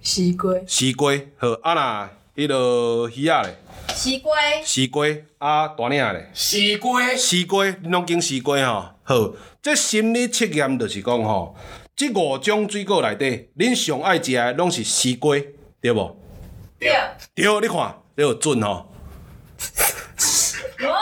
[0.00, 0.54] 西瓜。
[0.66, 1.52] 西瓜，好。
[1.62, 3.58] 啊那，迄落鱼仔咧？
[3.94, 4.32] 西瓜。
[4.64, 5.06] 西瓜，
[5.36, 6.30] 啊大领咧？
[6.32, 7.14] 西瓜。
[7.14, 8.88] 西瓜，你拢拣西瓜吼？
[9.02, 9.34] 好。
[9.60, 11.54] 这心理测验就是讲吼。
[12.00, 15.36] 即五种水果内底，恁上爱食诶拢是西瓜，
[15.82, 16.16] 对无？
[16.78, 16.90] 对。
[17.34, 18.90] 对，你看，你有准吼。
[20.80, 20.96] 准啊！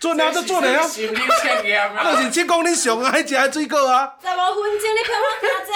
[0.00, 0.82] 准啊，都准诶啊！
[0.88, 2.10] 心理测验啊！
[2.16, 4.14] 就是即讲恁上爱食诶水果啊。
[4.18, 5.72] 十五分钟，你陪我听者。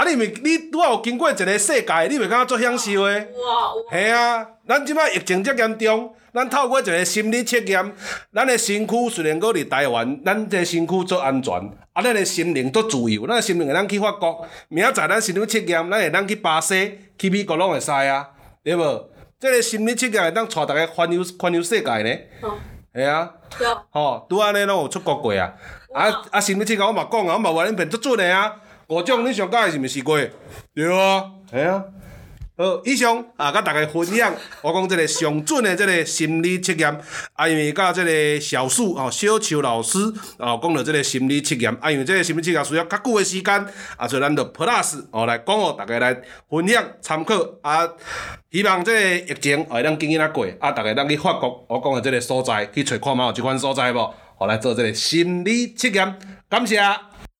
[0.00, 3.28] 啊，你咪你拄啊有经过一个世界，你袂感觉足享受诶？
[3.34, 3.74] 哇！
[3.92, 6.14] 系啊，咱即摆疫情遮严重。
[6.32, 7.92] 咱透过一个心理测验，
[8.32, 11.52] 咱诶身躯虽然搁伫台湾，咱这身躯做安全，
[11.92, 18.26] 啊，咱诶心灵足自由，咱诶心灵会当去法国，明仔载咱心理测验，咱会咱去巴西、去美国拢会使啊，
[18.64, 19.10] 对无？
[19.38, 22.16] 这个心理测验会当带大家环游环游世界呢。
[22.40, 22.54] 哦。
[22.94, 23.30] 系啊。
[23.58, 23.68] 对。
[23.90, 25.52] 吼，拄安尼拢有出国过啊。
[25.92, 28.56] 啊啊，心理测验我嘛讲啊，我嘛话恁变足准诶啊。
[28.90, 30.18] 五种你上喜欢是毋是过？
[30.74, 31.24] 对啊。
[31.48, 31.84] 系啊。
[32.58, 37.00] 好，以上啊，甲大家分享，我讲即个上准的即个心理测验，
[37.32, 39.98] 啊，因为甲即个小树哦，小邱老师
[40.38, 43.66] 哦，讲到即个心理测验，啊，因为即个心理测验需要较久的时间，
[43.96, 46.12] 啊，所以咱就 Plus 哦来讲哦，大家来
[46.50, 47.88] 分享参考，啊，
[48.50, 54.14] 希望即个疫情会咱紧紧啊过，啊，大家咱去法国我讲的即个所在去找看嘛，有即款所在无？
[54.38, 56.18] 好来做即个心理测验，
[56.48, 56.78] 感谢。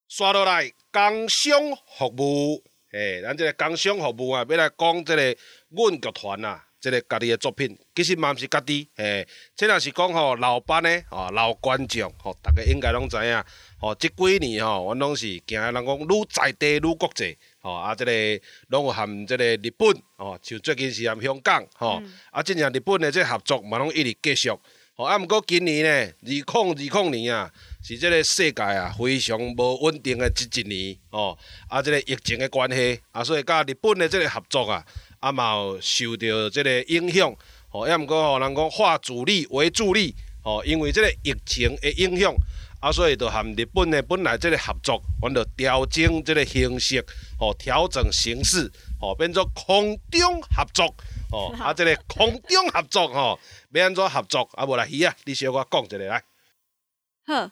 [0.09, 1.53] 刷落来，工商
[1.97, 2.63] 服务。
[2.91, 5.37] 诶，咱即个工商服务啊，要来讲即个
[5.69, 9.25] 阮剧团啊，即个家己诶作品，其实嘛毋是家己，诶，
[9.55, 13.41] 即若是讲吼老班诶，吼老观众，吼，逐个应该拢知影，
[13.79, 18.11] 吼，即几年吼，阮拢是行人讲愈在地愈国际，吼，啊，即个
[18.67, 19.87] 拢有含即个日本，
[20.17, 24.49] 吼，像最近是含香港，吼，啊，即样日本诶即合作嘛拢一直继续，
[24.95, 27.49] 吼，啊，毋过今年呢，二零二零年啊。
[27.83, 34.85] 是即个世界啊，非常无稳定的即一年哦，啊，即个疫情的关系啊，所以甲日本的即个合作啊，
[35.19, 37.35] 啊嘛有受到即个影响
[37.71, 42.31] 哦，也毋过吼，人讲化主力为助力哦，因为即个疫情的影响
[42.79, 47.03] 啊，所以就含日本的本来即个合作，阮就调整即个形式
[47.39, 48.71] 哦，调整形式
[49.01, 50.85] 哦，变做空中合作
[51.31, 53.39] 哦，啊，即个空中合作吼，
[53.73, 54.65] 要安怎合作啊？
[54.67, 56.23] 无来鱼啊，你小我讲一下来。
[57.25, 57.51] 好。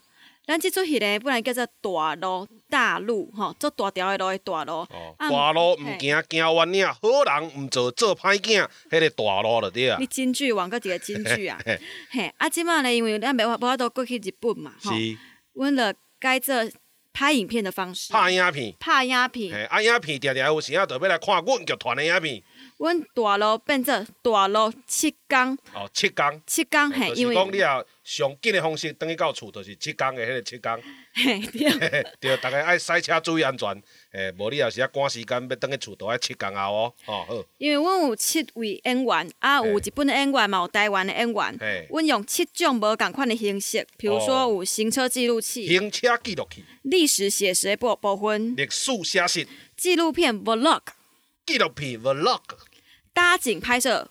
[0.49, 4.77] 咱即出戏咧，本来叫做大路大路，吼，做大条的路的大路。
[4.77, 9.97] 哦，大路毋行行弯岭，好人毋做做歹囝，迄个大路就对啊。
[9.99, 11.61] 你京剧王，搁一个京剧啊。
[12.09, 14.91] 嘿，啊，即满咧，因为咱无法无法度过去日本嘛，吼。
[14.91, 15.15] 是。
[15.53, 16.55] 阮了改做
[17.13, 18.11] 拍影片的方式。
[18.11, 18.73] 拍影片。
[18.79, 19.53] 拍影片。
[19.53, 22.41] 嘿，啊影片定定有时啊，就要来看阮剧团的影片。
[22.79, 25.57] 阮大路变做大路七工。
[25.73, 26.41] 哦，七工。
[26.47, 30.81] 七工嘿，因为讲你啊，上紧的方式等于到厝，就是七工的迄个七工。
[31.13, 32.07] 嘿，对。
[32.21, 33.69] 对，大家爱赛车注意安全。
[34.13, 36.93] 诶，无你也是啊，赶时间要等去厝，都爱七工后哦。
[37.05, 37.45] 哦好。
[37.57, 41.87] 因为阮有七位演员，啊，有日本的演员，嘛有台湾的演员。
[41.89, 50.79] 阮用七种无共款的形式，比如说有行车记录器、行车记录器、历史写实的部部分、历史写实、纪录片 vlog、
[51.45, 52.39] 纪录片 vlog、
[53.13, 54.09] 搭景拍摄。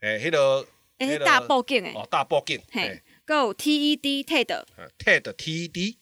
[0.00, 0.66] 诶，迄个
[0.98, 1.92] 诶，大布景诶。
[1.94, 2.60] 哦，大布景。
[2.70, 4.64] 嘿，有 TED TED。
[4.98, 5.96] TED TED。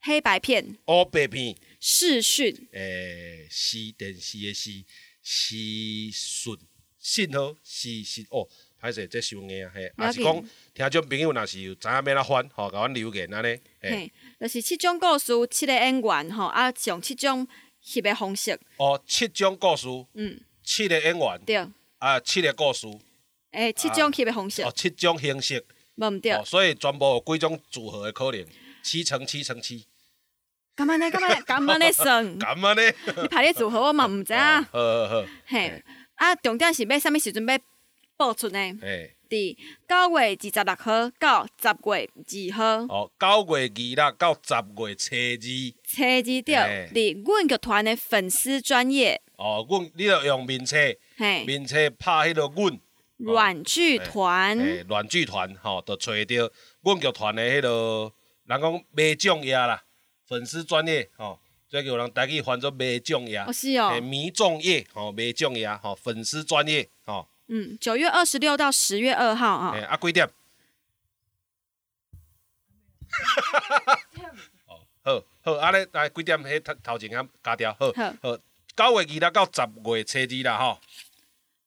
[0.00, 0.76] 黑白片。
[0.84, 1.56] 黑白片。
[1.80, 2.68] 视讯。
[2.72, 4.84] 诶，视电视的视
[5.22, 5.56] 视
[6.12, 6.58] 讯
[6.98, 8.48] 信号视讯哦。
[8.80, 9.72] 歹势，这收硬啊！
[9.74, 13.58] 嘿，也是讲听众朋友，若是有知影要哪翻，吼，甲阮留言安尼。
[13.80, 17.48] 嘿，就是七种故事，七个演员，吼，啊，用七种
[17.82, 18.60] 翕的方式。
[18.76, 19.88] 哦，七种故事。
[20.12, 20.38] 嗯。
[20.62, 21.40] 七个演员。
[21.46, 21.66] 对。
[22.04, 22.86] 啊，七个故事。
[23.52, 24.62] 诶，七种翕的方式。
[24.62, 25.64] 哦，七种形式。
[25.94, 26.44] 无毋对。
[26.44, 28.44] 所以全部有几种组合的可能，
[28.82, 29.86] 七乘七乘七。
[30.76, 32.38] 咁安尼，咁安尼， 咁安尼算。
[32.38, 33.22] 咁安尼。
[33.22, 34.60] 你排列组合我嘛毋知啊。
[34.70, 35.26] 好好好。
[35.46, 35.82] 嘿，
[36.16, 37.58] 啊，重点是要啥物时阵要？
[38.18, 38.58] 播出呢？
[39.28, 39.56] 伫
[39.88, 42.10] 九月二十六号到十月
[42.50, 42.64] 二号。
[42.94, 45.46] 哦，九月二六到十月初二。
[45.84, 49.20] 初二对，伫阮剧团的粉丝专业。
[49.36, 50.76] 哦，阮你着用面册，
[51.46, 52.80] 面册拍迄个阮。
[53.16, 54.58] 软剧团。
[54.88, 56.52] 软剧团吼，就找着
[56.82, 58.12] 阮剧团的迄个，
[58.46, 59.82] 人讲卖奖业啦，
[60.28, 61.38] 粉丝专业吼，
[61.70, 63.38] 这个有人台语翻做卖奖业。
[63.38, 64.00] 哦是哦。
[64.00, 67.26] 迷众业吼，卖奖业吼，粉丝专业吼。
[67.48, 69.76] 嗯，九月二十六到十月二号啊。
[69.88, 70.26] 啊，几点？
[75.04, 76.38] 哦，好好，安尼来几点？
[76.42, 77.86] 迄头头前啊加掉，好
[78.22, 78.36] 好。
[78.76, 80.80] 九月二六到十月初二啦，吼。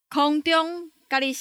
[0.10, 1.32] 空中甲你。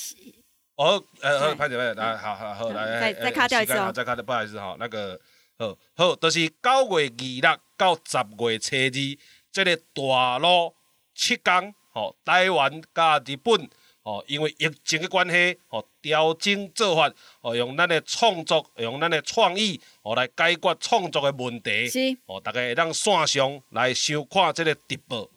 [0.76, 3.91] 哦，呃，好，拍者拍者，来，好好好，来，再再卡掉一次哦。
[3.91, 5.18] 再卡掉，不好意思哈，那个，
[5.59, 9.18] 好好，就是九月二六到十月初二，
[9.51, 10.74] 这个大陆
[11.14, 13.70] 七天，吼，台湾加日本。
[14.07, 21.88] 哦，因为疫情的关系，哦，调整做法，哦，用咱的创作，用咱的创意，哦，来解决创作的问题。
[21.88, 22.16] 是。
[22.26, 25.28] 哦，大家会当线上来收看这个直播，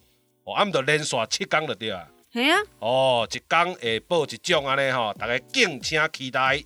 [0.44, 2.08] 哦，啊，毋着连续七天就对啊。
[2.32, 2.60] 系啊。
[2.78, 6.64] 哦，一天会报一种安尼吼，大家敬请期待。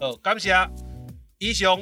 [0.00, 0.54] 好，感谢。
[1.36, 1.78] 以上，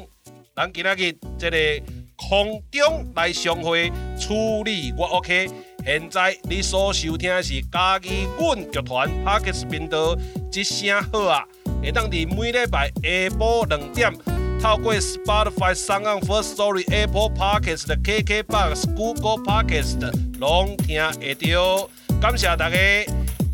[0.57, 1.85] 咱今仔日这个
[2.17, 3.89] 空中来相会
[4.21, 5.49] 处理，我 OK。
[5.85, 10.17] 现在你所收听的是家己阮剧团 Parkes 频道，
[10.51, 11.45] 一声好啊！
[11.83, 14.11] 会当伫每礼拜下晡两点，
[14.59, 20.11] 透过 Spotify、s o n g First Story、Apple Parkes 的 KKBox、Google Parkes 的
[20.41, 21.91] 拢听会到。
[22.19, 22.77] 感谢大家，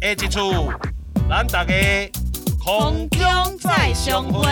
[0.01, 0.29] 下一次
[1.29, 1.75] 咱大家
[2.65, 4.47] 空中再相会。